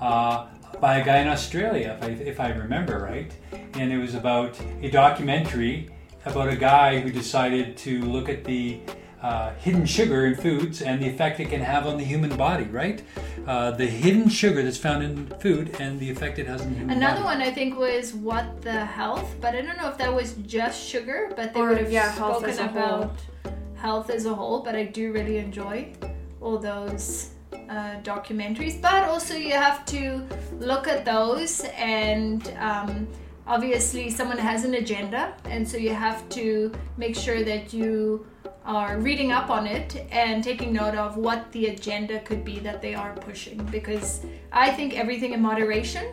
uh, 0.00 0.46
by 0.80 0.98
a 1.00 1.04
guy 1.04 1.18
in 1.18 1.28
Australia, 1.28 1.98
if 2.00 2.02
I, 2.02 2.10
if 2.32 2.40
I 2.40 2.48
remember 2.48 2.98
right, 2.98 3.30
and 3.74 3.92
it 3.92 3.98
was 3.98 4.14
about 4.14 4.58
a 4.80 4.90
documentary 4.90 5.90
about 6.24 6.48
a 6.48 6.56
guy 6.56 6.98
who 6.98 7.10
decided 7.12 7.76
to 7.76 8.00
look 8.02 8.28
at 8.30 8.42
the 8.42 8.80
uh, 9.22 9.54
hidden 9.54 9.86
sugar 9.86 10.26
in 10.26 10.34
foods 10.34 10.82
and 10.82 11.02
the 11.02 11.08
effect 11.08 11.40
it 11.40 11.48
can 11.50 11.60
have 11.60 11.86
on 11.86 11.96
the 11.98 12.04
human 12.04 12.36
body. 12.36 12.64
Right, 12.64 13.02
uh, 13.46 13.70
the 13.72 13.86
hidden 13.86 14.28
sugar 14.28 14.62
that's 14.62 14.76
found 14.78 15.02
in 15.02 15.26
food 15.40 15.76
and 15.80 15.98
the 16.00 16.10
effect 16.10 16.38
it 16.38 16.46
has 16.46 16.60
on 16.62 16.70
the 16.72 16.78
human 16.78 16.96
Another 16.96 17.22
body. 17.22 17.38
one 17.40 17.48
I 17.48 17.50
think 17.52 17.78
was 17.78 18.14
What 18.14 18.62
the 18.62 18.84
Health, 18.84 19.34
but 19.40 19.54
I 19.54 19.60
don't 19.62 19.76
know 19.78 19.88
if 19.88 19.98
that 19.98 20.12
was 20.14 20.34
just 20.46 20.86
sugar, 20.86 21.30
but 21.36 21.52
they 21.54 21.60
Or, 21.60 21.68
would 21.70 21.78
have 21.78 21.90
yeah, 21.92 22.12
spoken 22.12 22.50
as 22.50 22.58
about 22.58 23.18
whole. 23.44 23.54
health 23.76 24.10
as 24.10 24.26
a 24.26 24.34
whole. 24.34 24.60
But 24.62 24.74
I 24.76 24.84
do 24.84 25.12
really 25.12 25.38
enjoy 25.38 25.92
all 26.40 26.58
those 26.58 27.30
uh, 27.52 27.96
documentaries. 28.02 28.80
But 28.80 29.04
also, 29.04 29.34
you 29.34 29.52
have 29.54 29.84
to 29.86 30.26
look 30.60 30.86
at 30.88 31.04
those, 31.04 31.64
and 31.76 32.52
um, 32.58 33.08
obviously, 33.46 34.10
someone 34.10 34.38
has 34.38 34.64
an 34.64 34.74
agenda, 34.74 35.34
and 35.46 35.66
so 35.66 35.76
you 35.76 35.94
have 35.94 36.28
to 36.30 36.72
make 36.96 37.16
sure 37.16 37.42
that 37.44 37.72
you 37.72 38.24
are 38.66 38.98
reading 38.98 39.30
up 39.30 39.48
on 39.48 39.66
it 39.66 40.06
and 40.10 40.42
taking 40.42 40.72
note 40.72 40.96
of 40.96 41.16
what 41.16 41.50
the 41.52 41.66
agenda 41.66 42.18
could 42.20 42.44
be 42.44 42.58
that 42.58 42.82
they 42.82 42.94
are 42.94 43.14
pushing 43.14 43.64
because 43.66 44.26
I 44.50 44.72
think 44.72 44.98
everything 44.98 45.32
in 45.32 45.40
moderation 45.40 46.04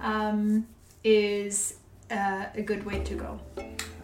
um, 0.00 0.66
is 1.04 1.74
uh, 2.10 2.46
a 2.54 2.62
good 2.62 2.84
way 2.84 3.00
to 3.00 3.14
go. 3.14 3.40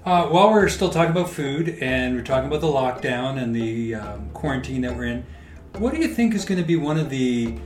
Uh, 0.04 0.28
while 0.28 0.52
we're 0.52 0.68
still 0.68 0.90
talking 0.90 1.10
about 1.10 1.30
food 1.30 1.78
and 1.80 2.14
we're 2.14 2.22
talking 2.22 2.46
about 2.46 2.60
the 2.60 2.66
lockdown 2.66 3.42
and 3.42 3.56
the 3.56 3.94
um, 3.94 4.30
quarantine 4.30 4.82
that 4.82 4.94
we're 4.94 5.06
in, 5.06 5.26
what 5.78 5.94
do 5.94 6.00
you 6.00 6.08
think 6.08 6.34
is 6.34 6.44
going 6.44 6.60
to 6.60 6.66
be 6.66 6.76
one 6.76 6.98
of 6.98 7.10
the 7.10 7.58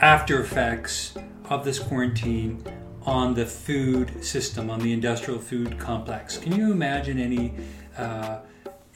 after 0.00 0.40
effects 0.42 1.14
of 1.48 1.64
this 1.64 1.78
quarantine 1.78 2.62
on 3.02 3.34
the 3.34 3.46
food 3.46 4.22
system, 4.22 4.68
on 4.68 4.80
the 4.80 4.92
industrial 4.92 5.40
food 5.40 5.78
complex? 5.78 6.36
Can 6.36 6.54
you 6.54 6.72
imagine 6.72 7.18
any 7.18 7.54
uh, 7.96 8.40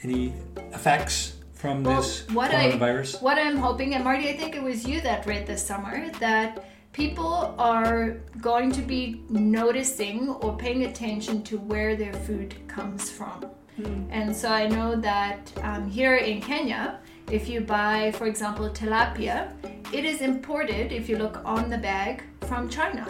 any 0.05 0.33
effects 0.73 1.33
from 1.53 1.83
Well, 1.83 2.01
this 2.01 2.27
what 2.29 2.51
I- 2.53 2.71
coronavirus? 2.71 3.21
What 3.21 3.37
I'm 3.39 3.57
hoping, 3.57 3.95
and 3.95 4.03
Marty, 4.03 4.29
I 4.29 4.37
think 4.37 4.55
it 4.55 4.63
was 4.63 4.87
you 4.87 5.01
that 5.01 5.25
read 5.25 5.47
this 5.47 5.65
summer, 5.65 6.09
that 6.19 6.65
people 6.91 7.55
are 7.57 8.17
going 8.39 8.71
to 8.71 8.81
be 8.81 9.21
noticing 9.29 10.29
or 10.29 10.55
paying 10.55 10.85
attention 10.85 11.43
to 11.43 11.57
where 11.57 11.95
their 11.95 12.13
food 12.13 12.55
comes 12.67 13.09
from. 13.09 13.45
And 14.09 14.33
so 14.33 14.47
I 14.49 14.67
know 14.67 14.95
that 14.95 15.51
um, 15.61 15.89
here 15.89 16.15
in 16.15 16.39
Kenya, 16.39 16.99
if 17.29 17.49
you 17.49 17.59
buy, 17.59 18.13
for 18.13 18.25
example, 18.25 18.69
tilapia, 18.69 19.51
it 19.91 20.05
is 20.05 20.21
imported, 20.21 20.93
if 20.93 21.09
you 21.09 21.17
look 21.17 21.41
on 21.43 21.69
the 21.69 21.77
bag, 21.77 22.23
from 22.47 22.69
China. 22.69 23.05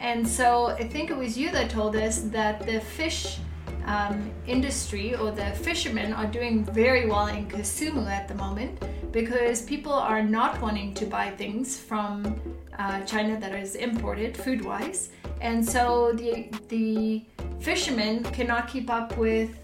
And 0.00 0.26
so 0.26 0.48
I 0.82 0.88
think 0.88 1.10
it 1.10 1.16
was 1.16 1.38
you 1.38 1.52
that 1.52 1.70
told 1.70 1.94
us 1.94 2.18
that 2.38 2.66
the 2.66 2.80
fish 2.80 3.38
um, 3.86 4.30
industry 4.46 5.14
or 5.14 5.30
the 5.30 5.50
fishermen 5.52 6.12
are 6.12 6.26
doing 6.26 6.64
very 6.64 7.06
well 7.06 7.28
in 7.28 7.48
Kisumu 7.48 8.06
at 8.08 8.28
the 8.28 8.34
moment 8.34 8.82
because 9.12 9.62
people 9.62 9.92
are 9.92 10.22
not 10.22 10.60
wanting 10.60 10.92
to 10.94 11.06
buy 11.06 11.30
things 11.30 11.78
from 11.78 12.38
uh, 12.78 13.00
China 13.02 13.38
that 13.40 13.54
is 13.54 13.76
imported 13.76 14.36
food 14.36 14.64
wise. 14.64 15.10
And 15.40 15.66
so 15.66 16.12
the, 16.12 16.48
the 16.68 17.24
fishermen 17.60 18.24
cannot 18.24 18.68
keep 18.68 18.90
up 18.90 19.16
with 19.16 19.58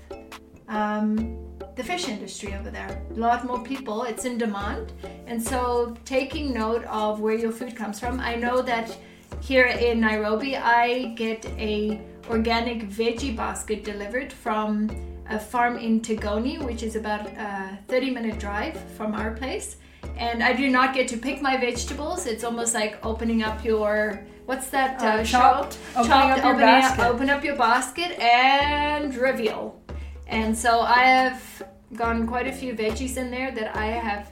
um, 0.69 1.39
the 1.75 1.83
fish 1.83 2.09
industry 2.09 2.55
over 2.55 2.71
there. 2.71 3.03
A 3.11 3.15
lot 3.15 3.45
more 3.45 3.63
people, 3.63 4.05
it's 4.05 4.25
in 4.25 4.39
demand. 4.39 4.93
And 5.27 5.43
so 5.43 5.97
taking 6.05 6.53
note 6.53 6.85
of 6.85 7.21
where 7.21 7.35
your 7.35 7.53
food 7.53 7.75
comes 7.77 7.99
from. 7.99 8.21
I 8.21 8.37
know 8.37 8.63
that 8.63 8.97
here 9.41 9.67
in 9.67 10.01
Nairobi, 10.01 10.57
I 10.57 11.15
get 11.17 11.45
a 11.59 12.01
organic 12.31 12.89
veggie 12.89 13.35
basket 13.37 13.85
delivered 13.85 14.33
from 14.33 14.91
a 15.29 15.39
farm 15.39 15.79
in 15.79 16.01
Tigoni, 16.01 16.63
which 16.65 16.83
is 16.83 16.97
about 16.97 17.27
a 17.27 17.79
30 17.89 18.11
minute 18.11 18.39
drive 18.39 18.77
from 18.97 19.15
our 19.15 19.33
place. 19.33 19.77
And 20.17 20.43
I 20.43 20.53
do 20.53 20.69
not 20.69 20.95
get 20.95 21.09
to 21.09 21.17
pick 21.17 21.41
my 21.41 21.57
vegetables. 21.57 22.27
It's 22.27 22.45
almost 22.45 22.75
like 22.75 22.99
opening 23.05 23.43
up 23.43 23.65
your 23.65 24.21
what's 24.47 24.69
that 24.71 25.01
uh, 25.03 25.07
Uh, 25.07 25.25
chopped, 25.25 25.79
opening 25.97 26.09
Chopped, 26.11 26.39
up 26.39 26.45
your 26.45 26.55
opening 26.55 26.69
up- 26.69 26.83
basket. 26.83 27.05
open 27.07 27.31
up 27.31 27.45
your 27.45 27.57
basket 27.57 28.19
and 28.21 29.15
reveal. 29.17 29.81
And 30.27 30.57
so 30.57 30.81
I 30.81 31.05
have 31.05 31.63
gotten 31.95 32.27
quite 32.27 32.47
a 32.47 32.53
few 32.53 32.75
veggies 32.75 33.17
in 33.17 33.31
there 33.31 33.51
that 33.53 33.77
I 33.77 33.87
have 33.87 34.31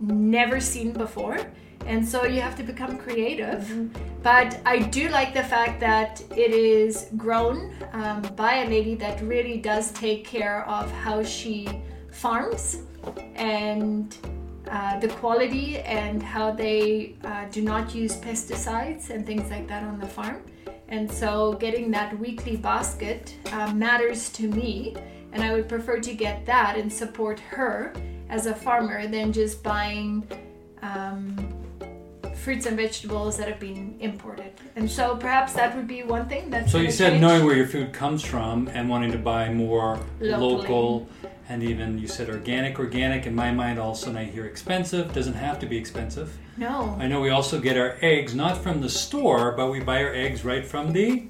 never 0.00 0.60
seen 0.60 0.92
before. 0.92 1.38
And 1.88 2.06
so 2.06 2.26
you 2.26 2.42
have 2.42 2.54
to 2.56 2.62
become 2.62 2.98
creative. 2.98 3.62
But 4.22 4.60
I 4.66 4.80
do 4.80 5.08
like 5.08 5.32
the 5.32 5.42
fact 5.42 5.80
that 5.80 6.22
it 6.36 6.52
is 6.52 7.08
grown 7.16 7.72
um, 7.92 8.20
by 8.36 8.56
a 8.56 8.68
lady 8.68 8.94
that 8.96 9.22
really 9.22 9.56
does 9.56 9.90
take 9.92 10.26
care 10.26 10.68
of 10.68 10.92
how 10.92 11.22
she 11.22 11.66
farms 12.12 12.82
and 13.36 14.14
uh, 14.70 15.00
the 15.00 15.08
quality 15.08 15.78
and 15.78 16.22
how 16.22 16.50
they 16.50 17.16
uh, 17.24 17.46
do 17.50 17.62
not 17.62 17.94
use 17.94 18.16
pesticides 18.16 19.08
and 19.08 19.24
things 19.24 19.50
like 19.50 19.66
that 19.66 19.82
on 19.82 19.98
the 19.98 20.06
farm. 20.06 20.42
And 20.88 21.10
so 21.10 21.54
getting 21.54 21.90
that 21.92 22.18
weekly 22.18 22.58
basket 22.58 23.34
uh, 23.52 23.72
matters 23.72 24.28
to 24.32 24.46
me, 24.46 24.94
and 25.32 25.42
I 25.42 25.54
would 25.54 25.70
prefer 25.70 26.00
to 26.00 26.12
get 26.12 26.44
that 26.44 26.76
and 26.76 26.92
support 26.92 27.40
her 27.40 27.94
as 28.28 28.44
a 28.44 28.54
farmer 28.54 29.06
than 29.06 29.32
just 29.32 29.62
buying 29.62 30.28
um, 30.82 31.57
fruits 32.38 32.66
and 32.66 32.76
vegetables 32.76 33.36
that 33.36 33.48
have 33.48 33.60
been 33.60 33.96
imported. 34.00 34.52
And 34.76 34.90
so 34.90 35.16
perhaps 35.16 35.52
that 35.54 35.74
would 35.76 35.86
be 35.86 36.02
one 36.02 36.28
thing 36.28 36.50
that. 36.50 36.70
So 36.70 36.78
you 36.78 36.90
said 36.90 37.10
change. 37.10 37.20
knowing 37.20 37.44
where 37.44 37.56
your 37.56 37.66
food 37.66 37.92
comes 37.92 38.24
from 38.24 38.68
and 38.68 38.88
wanting 38.88 39.12
to 39.12 39.18
buy 39.18 39.52
more 39.52 39.98
Locally. 40.20 40.58
local 40.58 41.08
and 41.48 41.62
even 41.62 41.98
you 41.98 42.06
said 42.06 42.28
organic. 42.28 42.78
Organic 42.78 43.26
in 43.26 43.34
my 43.34 43.50
mind 43.50 43.78
also, 43.78 44.10
and 44.10 44.18
I 44.18 44.24
hear 44.24 44.44
expensive, 44.46 45.12
doesn't 45.12 45.34
have 45.34 45.58
to 45.60 45.66
be 45.66 45.76
expensive. 45.76 46.36
No. 46.56 46.96
I 47.00 47.08
know 47.08 47.20
we 47.20 47.30
also 47.30 47.60
get 47.60 47.76
our 47.76 47.96
eggs 48.02 48.34
not 48.34 48.58
from 48.58 48.80
the 48.80 48.88
store, 48.88 49.52
but 49.52 49.70
we 49.70 49.80
buy 49.80 50.02
our 50.04 50.14
eggs 50.14 50.44
right 50.44 50.64
from 50.66 50.92
the. 50.92 51.26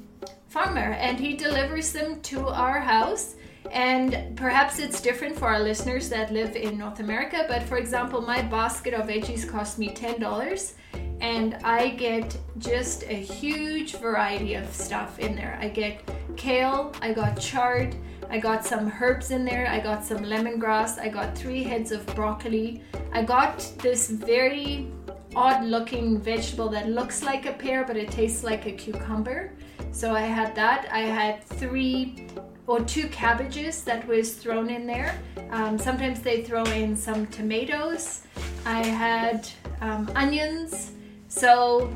farmer 0.48 0.92
and 0.94 1.20
he 1.20 1.36
delivers 1.36 1.92
them 1.92 2.20
to 2.22 2.48
our 2.48 2.80
house 2.80 3.34
and 3.72 4.36
perhaps 4.36 4.78
it's 4.78 5.00
different 5.00 5.36
for 5.36 5.46
our 5.46 5.60
listeners 5.60 6.08
that 6.08 6.32
live 6.32 6.56
in 6.56 6.78
North 6.78 7.00
America 7.00 7.44
but 7.48 7.62
for 7.62 7.76
example 7.76 8.20
my 8.20 8.42
basket 8.42 8.94
of 8.94 9.06
veggies 9.06 9.48
cost 9.48 9.78
me 9.78 9.90
$10 9.90 10.72
and 11.20 11.54
I 11.64 11.90
get 11.90 12.36
just 12.58 13.02
a 13.04 13.14
huge 13.14 13.96
variety 13.96 14.54
of 14.54 14.72
stuff 14.72 15.18
in 15.18 15.34
there. 15.34 15.58
I 15.60 15.68
get 15.68 16.08
kale 16.36 16.92
I 17.02 17.12
got 17.12 17.40
chard 17.40 17.96
I 18.30 18.38
got 18.38 18.64
some 18.64 18.92
herbs 19.00 19.30
in 19.30 19.44
there 19.44 19.66
I 19.68 19.80
got 19.80 20.04
some 20.04 20.18
lemongrass 20.18 20.98
I 20.98 21.08
got 21.08 21.36
three 21.36 21.62
heads 21.62 21.92
of 21.92 22.06
broccoli. 22.14 22.82
I 23.12 23.22
got 23.22 23.58
this 23.78 24.10
very 24.10 24.92
odd 25.34 25.64
looking 25.64 26.20
vegetable 26.20 26.68
that 26.70 26.88
looks 26.88 27.22
like 27.22 27.46
a 27.46 27.52
pear 27.52 27.84
but 27.84 27.96
it 27.96 28.10
tastes 28.10 28.44
like 28.44 28.66
a 28.66 28.72
cucumber. 28.72 29.52
So 29.90 30.12
I 30.14 30.20
had 30.20 30.54
that. 30.54 30.88
I 30.92 31.00
had 31.00 31.42
three 31.42 32.26
or 32.68 32.80
two 32.84 33.08
cabbages 33.08 33.82
that 33.82 34.06
was 34.06 34.34
thrown 34.34 34.68
in 34.68 34.86
there. 34.86 35.18
Um, 35.50 35.78
sometimes 35.78 36.20
they 36.20 36.42
throw 36.42 36.64
in 36.64 36.94
some 36.94 37.26
tomatoes. 37.28 38.22
I 38.66 38.84
had 38.84 39.48
um, 39.80 40.10
onions. 40.14 40.92
So 41.28 41.90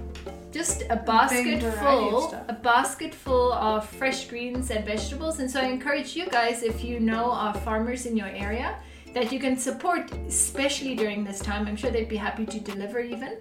just 0.51 0.83
a 0.89 0.97
basket 0.97 1.63
full, 1.63 2.33
a 2.49 2.55
basket 2.55 3.15
full 3.15 3.53
of 3.53 3.87
fresh 3.87 4.29
greens 4.29 4.71
and 4.71 4.85
vegetables. 4.85 5.41
And 5.41 5.51
so 5.51 5.61
I 5.61 5.65
encourage 5.65 6.17
you 6.17 6.27
guys, 6.27 6.63
if 6.63 6.83
you 6.83 7.01
know 7.01 7.33
of 7.33 7.63
farmers 7.63 8.07
in 8.07 8.17
your 8.17 8.29
area, 8.29 8.77
that 9.13 9.31
you 9.31 9.39
can 9.39 9.59
support, 9.59 10.11
especially 10.27 10.95
during 10.95 11.23
this 11.23 11.39
time. 11.39 11.67
I'm 11.67 11.77
sure 11.77 11.91
they'd 11.91 12.09
be 12.09 12.17
happy 12.17 12.47
to 12.47 12.59
deliver 12.59 13.01
even, 13.01 13.37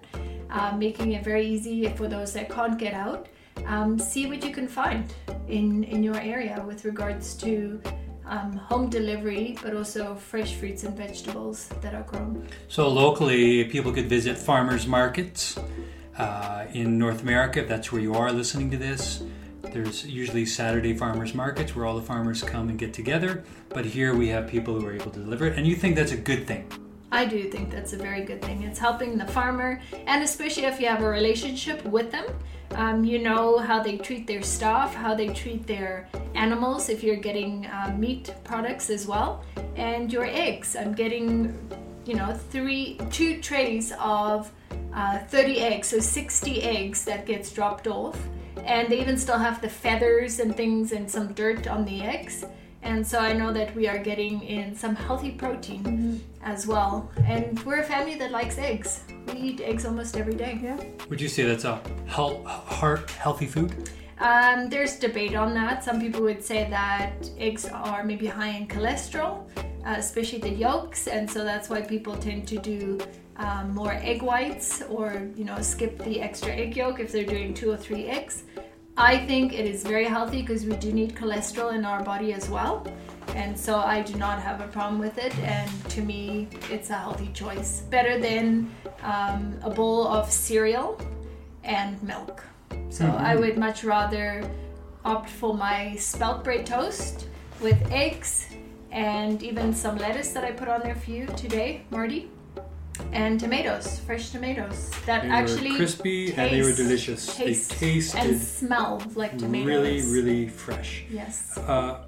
uh, 0.50 0.76
making 0.78 1.14
it 1.14 1.24
very 1.24 1.46
easy 1.46 1.88
for 1.88 2.10
those 2.10 2.34
that 2.34 2.50
can't 2.50 2.78
get 2.78 2.94
out 2.94 3.30
um, 3.68 4.00
see 4.00 4.28
what 4.28 4.44
you 4.44 4.52
can 4.52 4.68
find 4.68 5.14
in 5.48 5.84
in 5.84 6.04
your 6.04 6.20
area 6.20 6.64
with 6.68 6.86
regards 6.86 7.36
to 7.36 7.82
um, 8.26 8.54
home 8.54 8.90
delivery, 8.90 9.58
but 9.62 9.76
also 9.76 10.16
fresh 10.16 10.56
fruits 10.56 10.84
and 10.84 10.96
vegetables 10.96 11.68
that 11.82 11.94
are 11.94 12.04
grown. 12.04 12.48
So 12.68 12.88
locally, 12.88 13.66
people 13.66 13.92
could 13.92 14.08
visit 14.08 14.38
farmers 14.38 14.88
markets 14.88 15.60
uh, 16.18 16.66
in 16.74 16.98
North 16.98 17.22
America, 17.24 17.60
if 17.62 17.68
that's 17.68 17.92
where 17.92 18.02
you 18.02 18.14
are 18.14 18.32
listening 18.32 18.72
to 18.72 18.78
this. 18.78 19.24
There's 19.62 20.06
usually 20.06 20.46
Saturday 20.46 20.96
farmers 20.96 21.34
markets 21.34 21.76
where 21.76 21.86
all 21.86 21.96
the 21.96 22.02
farmers 22.02 22.44
come 22.44 22.70
and 22.70 22.78
get 22.78 22.94
together, 22.94 23.44
but 23.70 23.86
here 23.86 24.16
we 24.16 24.28
have 24.30 24.48
people 24.48 24.80
who 24.80 24.86
are 24.86 24.94
able 24.94 25.12
to 25.12 25.20
deliver 25.20 25.48
it, 25.48 25.58
and 25.58 25.66
you 25.66 25.76
think 25.76 25.96
that's 25.96 26.12
a 26.12 26.18
good 26.18 26.46
thing. 26.46 26.68
I 27.14 27.26
do 27.26 27.50
think 27.50 27.70
that's 27.70 27.92
a 27.92 27.98
very 27.98 28.24
good 28.24 28.42
thing. 28.42 28.64
It's 28.64 28.80
helping 28.80 29.18
the 29.18 29.28
farmer, 29.28 29.82
and 30.08 30.24
especially 30.24 30.66
if 30.66 30.80
you 30.80 30.88
have 30.88 31.02
a 31.02 31.10
relationship 31.10 31.84
with 31.86 32.12
them, 32.12 32.26
um, 32.76 33.04
you 33.04 33.20
know 33.20 33.58
how 33.58 33.82
they 33.82 33.98
treat 33.98 34.28
their 34.28 34.42
staff, 34.42 34.94
how 34.94 35.14
they 35.16 35.30
treat 35.30 35.68
their 35.68 36.08
animals 36.36 36.90
if 36.90 37.04
you're 37.04 37.16
getting 37.18 37.66
uh, 37.68 37.96
meat 37.98 38.34
products 38.44 38.90
as 38.90 39.08
well, 39.08 39.44
and 39.76 40.12
your 40.12 40.26
eggs. 40.26 40.76
I'm 40.76 40.94
getting, 40.94 41.58
you 42.06 42.16
know, 42.16 42.34
three, 42.34 43.00
two 43.12 43.42
trays 43.42 43.94
of 44.00 44.52
uh, 44.94 45.20
30 45.20 45.60
eggs, 45.60 45.88
so 45.90 46.00
60 46.00 46.64
eggs 46.64 47.06
that 47.06 47.26
gets 47.26 47.52
dropped 47.52 47.88
off, 47.88 48.18
and 48.64 48.90
they 48.90 49.02
even 49.02 49.18
still 49.18 49.38
have 49.38 49.62
the 49.62 49.70
feathers 49.70 50.40
and 50.40 50.56
things 50.56 50.92
and 50.92 51.10
some 51.10 51.34
dirt 51.34 51.68
on 51.68 51.86
the 51.86 52.02
eggs. 52.02 52.46
And 52.84 53.06
so 53.06 53.20
I 53.20 53.34
know 53.34 53.54
that 53.54 53.76
we 53.76 53.88
are 53.88 53.98
getting 53.98 54.42
in 54.42 54.76
some 54.76 54.96
healthy 54.96 55.32
protein 55.32 55.84
mm-hmm. 55.84 56.18
as 56.44 56.66
well. 56.66 57.12
And 57.26 57.60
we're 57.64 57.82
a 57.82 57.84
family 57.84 58.16
that 58.16 58.32
likes 58.32 58.58
eggs. 58.58 59.04
We 59.28 59.40
eat 59.40 59.62
eggs 59.62 59.86
almost 59.86 60.18
every 60.18 60.36
day. 60.36 60.60
Yeah. 60.62 60.80
Would 61.10 61.22
you 61.22 61.28
say 61.28 61.44
that's 61.44 61.66
a 61.66 61.82
health, 62.08 62.46
heart 62.46 63.12
healthy 63.12 63.46
food? 63.46 63.90
Um, 64.20 64.70
there's 64.70 64.98
debate 64.98 65.36
on 65.36 65.54
that. 65.56 65.84
Some 65.84 66.00
people 66.00 66.22
would 66.22 66.44
say 66.44 66.70
that 66.70 67.30
eggs 67.38 67.66
are 67.66 68.04
maybe 68.04 68.28
high 68.28 68.50
in 68.50 68.68
cholesterol, 68.68 69.48
uh, 69.58 69.96
especially 69.98 70.40
the 70.40 70.50
yolks, 70.50 71.08
and 71.08 71.30
so 71.30 71.44
that's 71.44 71.70
why 71.70 71.82
people 71.82 72.16
tend 72.16 72.48
to 72.50 72.60
do 72.60 73.00
um, 73.38 73.74
more 73.74 73.94
egg 73.94 74.22
whites 74.22 74.84
or 74.84 75.28
you 75.36 75.44
know 75.44 75.60
skip 75.62 75.98
the 76.04 76.22
extra 76.22 76.52
egg 76.52 76.76
yolk 76.76 77.00
if 77.00 77.12
they're 77.12 77.26
doing 77.26 77.54
two 77.56 77.72
or 77.72 77.78
three 77.78 78.06
eggs. 78.06 78.44
I 79.02 79.18
think 79.26 79.54
it 79.54 79.66
is 79.66 79.82
very 79.82 80.06
healthy 80.06 80.42
because 80.42 80.64
we 80.64 80.76
do 80.76 80.94
need 80.94 81.16
cholesterol 81.16 81.74
in 81.74 81.86
our 81.86 82.04
body 82.04 82.34
as 82.34 82.48
well. 82.52 82.86
And 83.30 83.60
so 83.60 83.80
I 83.80 84.04
do 84.04 84.14
not 84.14 84.40
have 84.40 84.62
a 84.62 84.68
problem 84.68 85.00
with 85.00 85.18
it. 85.18 85.36
And 85.40 85.72
to 85.90 86.04
me, 86.04 86.48
it's 86.70 86.92
a 86.92 86.94
healthy 86.94 87.32
choice. 87.34 87.82
Better 87.90 88.20
than 88.20 88.70
um, 89.02 89.58
a 89.64 89.72
bowl 89.72 90.08
of 90.08 90.32
cereal 90.32 91.02
and 91.64 92.02
milk. 92.04 92.44
So 92.92 93.06
mm-hmm. 93.06 93.26
I 93.26 93.36
would 93.36 93.58
much 93.58 93.84
rather 93.84 94.48
opt 95.04 95.32
for 95.32 95.56
my 95.56 95.96
spelt 95.96 96.44
bread 96.44 96.68
toast 96.68 97.26
with 97.60 97.82
eggs 97.92 98.50
and 98.92 99.42
even 99.42 99.74
some 99.74 99.98
lettuce 99.98 100.32
that 100.34 100.44
I 100.44 100.52
put 100.52 100.68
on 100.68 100.82
there 100.82 100.96
for 100.96 101.10
you 101.10 101.26
today, 101.26 101.86
Marty 101.90 102.30
and 103.14 103.40
tomatoes, 103.40 104.00
fresh 104.00 104.30
tomatoes 104.30 104.92
that 105.06 105.24
they 105.24 105.30
actually 105.30 105.76
crispy 105.76 106.28
taste, 106.28 106.38
and 106.38 106.52
they 106.52 106.62
were 106.62 106.76
delicious. 106.76 107.36
Taste 107.36 107.70
they 107.72 107.76
tasted 107.76 108.20
and 108.20 108.42
smell 108.42 109.02
like 109.16 109.38
tomatoes. 109.38 109.66
Really, 109.66 110.02
really 110.12 110.48
fresh. 110.48 111.04
Yes. 111.10 111.58
Uh, 111.58 112.04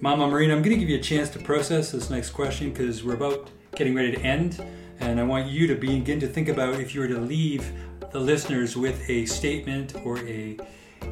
Mama 0.00 0.26
Marina, 0.28 0.54
I'm 0.54 0.62
going 0.62 0.74
to 0.74 0.80
give 0.80 0.88
you 0.88 0.98
a 0.98 1.02
chance 1.02 1.30
to 1.30 1.38
process 1.38 1.92
this 1.92 2.10
next 2.10 2.30
question 2.30 2.70
because 2.70 3.02
we're 3.02 3.14
about 3.14 3.50
getting 3.74 3.94
ready 3.94 4.12
to 4.12 4.20
end, 4.20 4.62
and 5.00 5.18
I 5.18 5.22
want 5.22 5.46
you 5.46 5.66
to 5.66 5.74
begin 5.74 6.20
to 6.20 6.28
think 6.28 6.48
about 6.48 6.74
if 6.80 6.94
you 6.94 7.00
were 7.00 7.08
to 7.08 7.20
leave 7.20 7.70
the 8.12 8.20
listeners 8.20 8.76
with 8.76 9.08
a 9.08 9.26
statement 9.26 9.94
or 10.04 10.18
a 10.18 10.58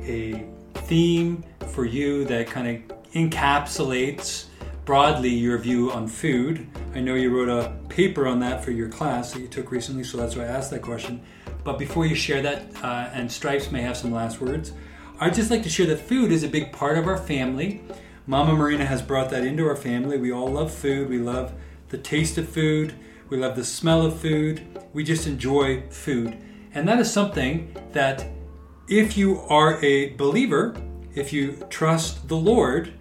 a 0.03 0.47
theme 0.87 1.45
for 1.69 1.85
you 1.85 2.25
that 2.25 2.47
kind 2.47 2.69
of 2.91 3.13
encapsulates 3.13 4.47
broadly 4.85 5.31
your 5.31 5.57
view 5.59 5.91
on 5.91 6.07
food. 6.07 6.67
I 6.95 7.01
know 7.01 7.15
you 7.15 7.31
wrote 7.31 7.49
a 7.49 7.73
paper 7.89 8.27
on 8.27 8.41
that 8.41 8.63
for 8.63 8.71
your 8.71 8.89
class 8.89 9.33
that 9.33 9.41
you 9.41 9.49
took 9.49 9.71
recently, 9.71 10.05
so 10.05 10.19
that's 10.19 10.37
why 10.37 10.45
I 10.45 10.49
asked 10.49 10.71
that 10.73 10.83
question. 10.83 11.23
But 11.63 11.79
before 11.79 12.05
you 12.05 12.15
share 12.15 12.43
that, 12.43 12.65
uh, 12.83 13.09
and 13.13 13.31
Stripes 13.31 13.71
may 13.71 13.81
have 13.81 13.97
some 13.97 14.13
last 14.13 14.41
words, 14.41 14.73
I'd 15.21 15.35
just 15.35 15.51
like 15.51 15.63
to 15.63 15.71
share 15.71 15.87
that 15.87 16.01
food 16.01 16.33
is 16.33 16.43
a 16.43 16.49
big 16.49 16.73
part 16.73 16.99
of 16.99 17.07
our 17.07 17.17
family. 17.17 17.83
Mama 18.27 18.55
Marina 18.55 18.85
has 18.85 19.01
brought 19.01 19.31
that 19.31 19.45
into 19.45 19.67
our 19.67 19.77
family. 19.77 20.19
We 20.19 20.33
all 20.33 20.49
love 20.49 20.73
food. 20.73 21.09
We 21.09 21.19
love 21.19 21.53
the 21.89 21.99
taste 21.99 22.37
of 22.37 22.49
food. 22.49 22.95
We 23.31 23.39
love 23.39 23.57
the 23.57 23.65
smell 23.65 24.05
of 24.05 24.19
food. 24.19 24.67
We 24.93 25.05
just 25.05 25.27
enjoy 25.27 25.89
food. 25.89 26.37
And 26.75 26.87
that 26.89 26.99
is 26.99 27.11
something 27.11 27.75
that 27.93 28.27
if 28.89 29.17
you 29.17 29.41
are 29.43 29.83
a 29.83 30.11
believer, 30.15 30.75
if 31.15 31.33
you 31.33 31.65
trust 31.71 32.29
the 32.29 32.37
Lord, 32.37 32.93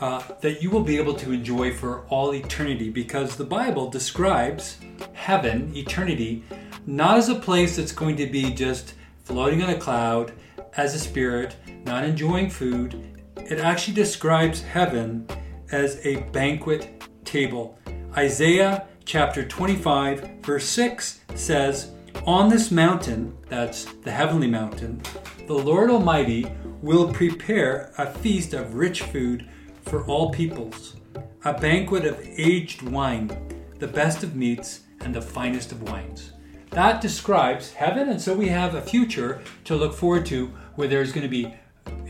uh, 0.00 0.22
that 0.40 0.62
you 0.62 0.70
will 0.70 0.82
be 0.82 0.96
able 0.96 1.14
to 1.14 1.32
enjoy 1.32 1.72
for 1.72 2.04
all 2.08 2.34
eternity 2.34 2.90
because 2.90 3.36
the 3.36 3.44
Bible 3.44 3.90
describes 3.90 4.78
heaven, 5.12 5.72
eternity, 5.74 6.44
not 6.86 7.18
as 7.18 7.28
a 7.28 7.34
place 7.34 7.76
that's 7.76 7.92
going 7.92 8.16
to 8.16 8.26
be 8.26 8.52
just 8.52 8.94
floating 9.24 9.62
on 9.62 9.70
a 9.70 9.78
cloud 9.78 10.32
as 10.76 10.94
a 10.94 10.98
spirit, 10.98 11.56
not 11.84 12.04
enjoying 12.04 12.48
food. 12.48 13.18
It 13.36 13.58
actually 13.58 13.94
describes 13.94 14.62
heaven 14.62 15.26
as 15.70 16.04
a 16.06 16.20
banquet 16.32 17.02
table. 17.24 17.78
Isaiah 18.16 18.86
chapter 19.04 19.44
25, 19.44 20.40
verse 20.42 20.66
6 20.66 21.20
says, 21.34 21.92
On 22.24 22.48
this 22.48 22.70
mountain, 22.70 23.36
that's 23.48 23.84
the 24.04 24.10
heavenly 24.10 24.48
mountain, 24.48 25.02
the 25.46 25.54
Lord 25.54 25.90
Almighty 25.90 26.46
will 26.82 27.12
prepare 27.12 27.92
a 27.98 28.06
feast 28.06 28.54
of 28.54 28.74
rich 28.74 29.02
food 29.02 29.48
for 29.88 30.04
all 30.04 30.30
peoples, 30.30 30.96
a 31.44 31.52
banquet 31.52 32.04
of 32.04 32.20
aged 32.22 32.82
wine, 32.82 33.30
the 33.78 33.86
best 33.86 34.22
of 34.22 34.36
meats 34.36 34.80
and 35.00 35.14
the 35.14 35.22
finest 35.22 35.72
of 35.72 35.82
wines. 35.82 36.32
That 36.70 37.00
describes 37.00 37.72
heaven, 37.72 38.10
and 38.10 38.20
so 38.20 38.34
we 38.34 38.48
have 38.48 38.74
a 38.74 38.82
future 38.82 39.40
to 39.64 39.74
look 39.74 39.94
forward 39.94 40.26
to 40.26 40.48
where 40.74 40.88
there's 40.88 41.12
going 41.12 41.22
to 41.22 41.28
be 41.28 41.54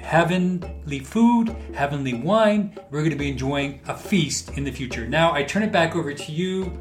heavenly 0.01 0.99
food, 0.99 1.55
heavenly 1.73 2.15
wine. 2.15 2.77
We're 2.91 3.01
going 3.01 3.11
to 3.11 3.17
be 3.17 3.31
enjoying 3.31 3.81
a 3.87 3.97
feast 3.97 4.51
in 4.57 4.65
the 4.65 4.73
future. 4.73 5.07
Now, 5.07 5.33
I 5.33 5.45
turn 5.45 5.63
it 5.63 5.71
back 5.71 5.95
over 5.95 6.13
to 6.13 6.33
you, 6.33 6.77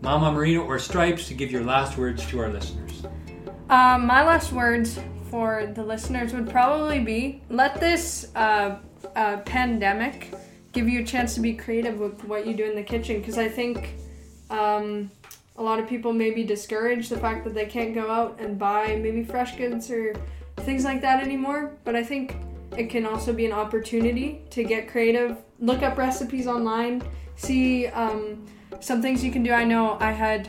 Mama 0.00 0.32
Marina 0.32 0.62
or 0.62 0.78
Stripes, 0.80 1.28
to 1.28 1.34
give 1.34 1.52
your 1.52 1.62
last 1.62 1.96
words 1.96 2.26
to 2.26 2.40
our 2.40 2.48
listeners. 2.48 3.04
Um, 3.70 4.06
my 4.06 4.24
last 4.24 4.52
words 4.52 4.98
for 5.30 5.66
the 5.74 5.84
listeners 5.84 6.32
would 6.32 6.50
probably 6.50 7.00
be 7.00 7.42
let 7.50 7.80
this 7.80 8.30
uh, 8.34 8.78
uh, 9.16 9.38
pandemic 9.38 10.32
give 10.74 10.88
you 10.88 11.00
a 11.00 11.04
chance 11.04 11.34
to 11.36 11.40
be 11.40 11.54
creative 11.54 11.98
with 11.98 12.22
what 12.24 12.46
you 12.46 12.52
do 12.52 12.64
in 12.64 12.74
the 12.74 12.82
kitchen 12.82 13.20
because 13.20 13.38
I 13.38 13.48
think 13.48 13.94
um, 14.50 15.10
a 15.56 15.62
lot 15.62 15.78
of 15.78 15.88
people 15.88 16.12
may 16.12 16.32
be 16.32 16.42
discouraged 16.42 17.10
the 17.10 17.16
fact 17.16 17.44
that 17.44 17.54
they 17.54 17.64
can't 17.64 17.94
go 17.94 18.10
out 18.10 18.38
and 18.40 18.58
buy 18.58 18.96
maybe 18.96 19.22
fresh 19.22 19.56
goods 19.56 19.90
or 19.90 20.14
things 20.58 20.84
like 20.84 21.00
that 21.00 21.22
anymore. 21.22 21.72
But 21.84 21.94
I 21.94 22.02
think 22.02 22.36
it 22.76 22.90
can 22.90 23.06
also 23.06 23.32
be 23.32 23.46
an 23.46 23.52
opportunity 23.52 24.42
to 24.50 24.64
get 24.64 24.88
creative, 24.88 25.38
look 25.60 25.82
up 25.82 25.96
recipes 25.96 26.48
online, 26.48 27.02
see 27.36 27.86
um, 27.86 28.44
some 28.80 29.00
things 29.00 29.24
you 29.24 29.30
can 29.30 29.44
do. 29.44 29.52
I 29.52 29.64
know 29.64 29.96
I 30.00 30.10
had 30.10 30.48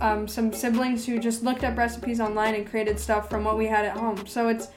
um, 0.00 0.26
some 0.26 0.54
siblings 0.54 1.04
who 1.04 1.18
just 1.18 1.42
looked 1.42 1.64
up 1.64 1.76
recipes 1.76 2.18
online 2.18 2.54
and 2.54 2.68
created 2.68 2.98
stuff 2.98 3.28
from 3.28 3.44
what 3.44 3.58
we 3.58 3.66
had 3.66 3.84
at 3.84 3.96
home. 3.96 4.26
So 4.26 4.48
it's 4.48 4.68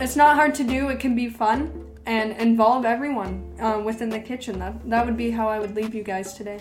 it's 0.00 0.16
not 0.16 0.34
hard 0.34 0.54
to 0.56 0.64
do. 0.64 0.88
It 0.88 0.98
can 0.98 1.14
be 1.14 1.28
fun 1.28 1.85
and 2.06 2.32
involve 2.32 2.84
everyone 2.84 3.52
uh, 3.60 3.80
within 3.84 4.08
the 4.08 4.20
kitchen. 4.20 4.58
That, 4.58 4.88
that 4.88 5.04
would 5.04 5.16
be 5.16 5.30
how 5.30 5.48
I 5.48 5.58
would 5.58 5.74
leave 5.74 5.94
you 5.94 6.02
guys 6.02 6.34
today. 6.34 6.60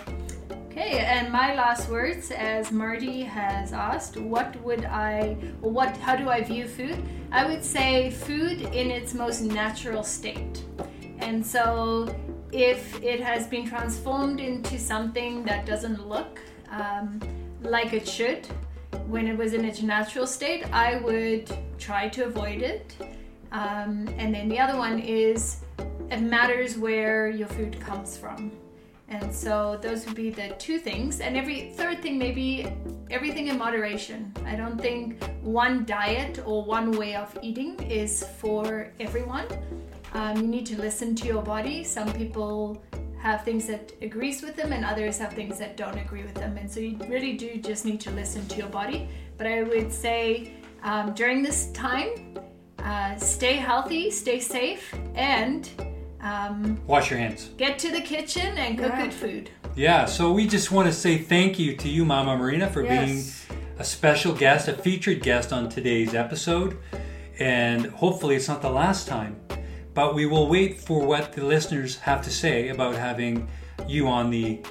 Okay, 0.71 0.99
and 0.99 1.31
my 1.31 1.55
last 1.55 1.87
words, 1.89 2.31
as 2.31 2.71
Marty 2.71 3.21
has 3.21 3.71
asked, 3.71 4.17
what 4.17 4.61
would 4.61 4.83
I, 4.83 5.35
what, 5.61 5.95
how 5.97 6.17
do 6.17 6.27
I 6.27 6.41
view 6.41 6.67
food? 6.67 7.01
I 7.31 7.45
would 7.45 7.63
say 7.63 8.11
food 8.11 8.61
in 8.61 8.91
its 8.91 9.13
most 9.13 9.41
natural 9.41 10.03
state. 10.03 10.65
And 11.19 11.45
so, 11.45 12.13
if 12.51 13.01
it 13.01 13.21
has 13.21 13.47
been 13.47 13.65
transformed 13.67 14.41
into 14.41 14.77
something 14.77 15.45
that 15.45 15.65
doesn't 15.65 16.07
look 16.07 16.39
um, 16.69 17.21
like 17.61 17.93
it 17.93 18.07
should 18.07 18.45
when 19.07 19.27
it 19.27 19.37
was 19.37 19.53
in 19.53 19.63
its 19.63 19.81
natural 19.81 20.27
state, 20.27 20.65
I 20.73 20.97
would 20.97 21.51
try 21.77 22.09
to 22.09 22.25
avoid 22.25 22.61
it. 22.61 22.95
Um, 23.51 24.07
and 24.17 24.33
then 24.33 24.49
the 24.49 24.59
other 24.59 24.77
one 24.77 24.99
is 24.99 25.61
it 26.11 26.21
matters 26.21 26.77
where 26.77 27.29
your 27.29 27.47
food 27.47 27.79
comes 27.79 28.17
from. 28.17 28.51
And 29.07 29.33
so 29.33 29.77
those 29.81 30.05
would 30.05 30.15
be 30.15 30.31
the 30.31 30.55
two 30.57 30.79
things. 30.79 31.19
And 31.19 31.37
every 31.37 31.71
third 31.75 32.01
thing, 32.01 32.17
maybe 32.17 32.67
everything 33.11 33.47
in 33.47 33.57
moderation. 33.57 34.33
I 34.45 34.55
don't 34.55 34.79
think 34.79 35.23
one 35.41 35.85
diet 35.85 36.41
or 36.45 36.63
one 36.63 36.91
way 36.91 37.15
of 37.15 37.37
eating 37.41 37.79
is 37.83 38.23
for 38.39 38.91
everyone. 38.99 39.45
Um, 40.13 40.37
you 40.37 40.47
need 40.47 40.65
to 40.67 40.81
listen 40.81 41.15
to 41.15 41.27
your 41.27 41.43
body. 41.43 41.83
Some 41.83 42.11
people 42.13 42.81
have 43.19 43.43
things 43.43 43.65
that 43.67 43.91
agrees 44.01 44.41
with 44.41 44.55
them 44.55 44.71
and 44.71 44.85
others 44.85 45.17
have 45.17 45.33
things 45.33 45.57
that 45.59 45.77
don't 45.77 45.97
agree 45.97 46.23
with 46.23 46.35
them. 46.35 46.57
And 46.57 46.69
so 46.69 46.79
you 46.79 46.97
really 47.07 47.33
do 47.33 47.57
just 47.57 47.85
need 47.85 47.99
to 48.01 48.11
listen 48.11 48.47
to 48.47 48.57
your 48.57 48.69
body. 48.69 49.09
But 49.37 49.47
I 49.47 49.63
would 49.63 49.91
say 49.91 50.53
um, 50.83 51.13
during 51.13 51.43
this 51.43 51.71
time, 51.71 52.09
uh, 52.85 53.15
stay 53.17 53.55
healthy, 53.55 54.09
stay 54.11 54.39
safe, 54.39 54.93
and 55.15 55.69
um, 56.21 56.79
Wash 56.87 57.09
your 57.09 57.19
hands. 57.19 57.49
get 57.57 57.77
to 57.79 57.91
the 57.91 58.01
kitchen 58.01 58.57
and 58.57 58.77
cook 58.77 58.89
Yeah. 58.93 59.03
good 59.03 59.13
food. 59.13 59.49
Yeah, 59.75 60.05
so 60.05 60.31
we 60.31 60.47
just 60.47 60.71
want 60.71 60.87
to 60.87 60.93
say 60.93 61.17
thank 61.17 61.59
you 61.59 61.75
to 61.75 61.89
you, 61.89 62.05
Mama 62.05 62.37
Marina, 62.37 62.69
for 62.69 62.81
being 62.83 63.23
a 63.77 63.83
special 63.83 64.33
guest, 64.33 64.67
a 64.69 64.73
featured 64.73 65.21
guest 65.21 65.51
on 65.51 65.67
today's 65.67 66.13
episode. 66.15 66.77
And 67.39 67.87
hopefully, 67.87 68.35
it's 68.35 68.47
not 68.47 68.61
the 68.61 68.69
last 68.69 69.07
time. 69.07 69.35
But 69.93 70.15
we 70.15 70.25
will 70.25 70.47
wait 70.47 70.79
for 70.79 71.05
what 71.05 71.33
the 71.33 71.43
listeners 71.43 71.97
have 71.99 72.21
to 72.23 72.29
say 72.29 72.69
about 72.69 72.95
having 72.95 73.47
you 73.87 74.07
on 74.07 74.29
the 74.29 74.61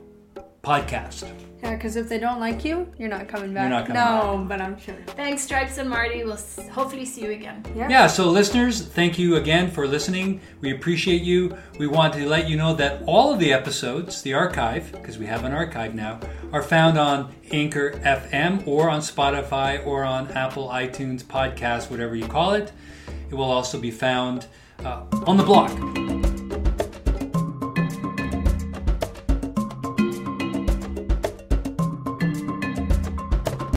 podcast. 0.62 1.24
Yeah, 1.64 1.77
because 1.77 1.96
if 1.96 2.11
they 2.11 2.18
don't 2.18 2.40
like 2.40 2.62
you, 2.62 2.87
you're 2.98 3.09
not 3.09 3.27
coming 3.27 3.55
back. 3.55 3.70
not 3.70 3.87
coming 3.87 4.03
no, 4.03 4.44
but 4.46 4.61
I'm 4.61 4.79
sure. 4.79 4.96
Thanks, 5.07 5.42
Stripes 5.42 5.79
and 5.79 5.88
Marty. 5.88 6.22
We'll 6.22 6.38
hopefully 6.70 7.07
see 7.07 7.22
you 7.22 7.31
again. 7.31 7.64
Yeah. 7.74 7.88
Yeah, 7.88 8.07
so 8.07 8.29
listeners, 8.29 8.83
thank 8.87 9.18
you 9.18 9.37
again 9.37 9.70
for 9.70 9.87
listening. 9.87 10.42
We 10.61 10.74
appreciate 10.74 11.22
you. 11.22 11.57
We 11.79 11.87
want 11.87 12.12
to 12.14 12.29
let 12.29 12.50
you 12.50 12.59
know 12.59 12.74
that 12.74 13.03
all 13.07 13.33
of 13.33 13.40
the 13.40 13.50
episodes, 13.55 14.20
the 14.20 14.35
archive, 14.35 14.92
because 14.92 15.16
we 15.16 15.24
have 15.24 15.44
an 15.44 15.53
archive 15.53 15.94
now, 15.94 16.20
are 16.53 16.62
found 16.62 16.98
on 16.98 17.35
Anchor 17.50 17.92
FM 18.05 18.66
or 18.66 18.90
on 18.90 19.00
Spotify 19.00 19.85
or 19.87 20.05
on 20.05 20.31
Apple 20.33 20.68
iTunes 20.68 21.24
podcast, 21.24 21.90
whatever 21.90 22.14
you 22.14 22.27
call 22.27 22.53
it. 22.53 22.72
It 23.31 23.35
will 23.35 23.50
also 23.50 23.81
be 23.81 23.90
found 23.90 24.46
uh, 24.85 25.05
on 25.27 25.38
the 25.38 25.44
blog. 25.44 26.13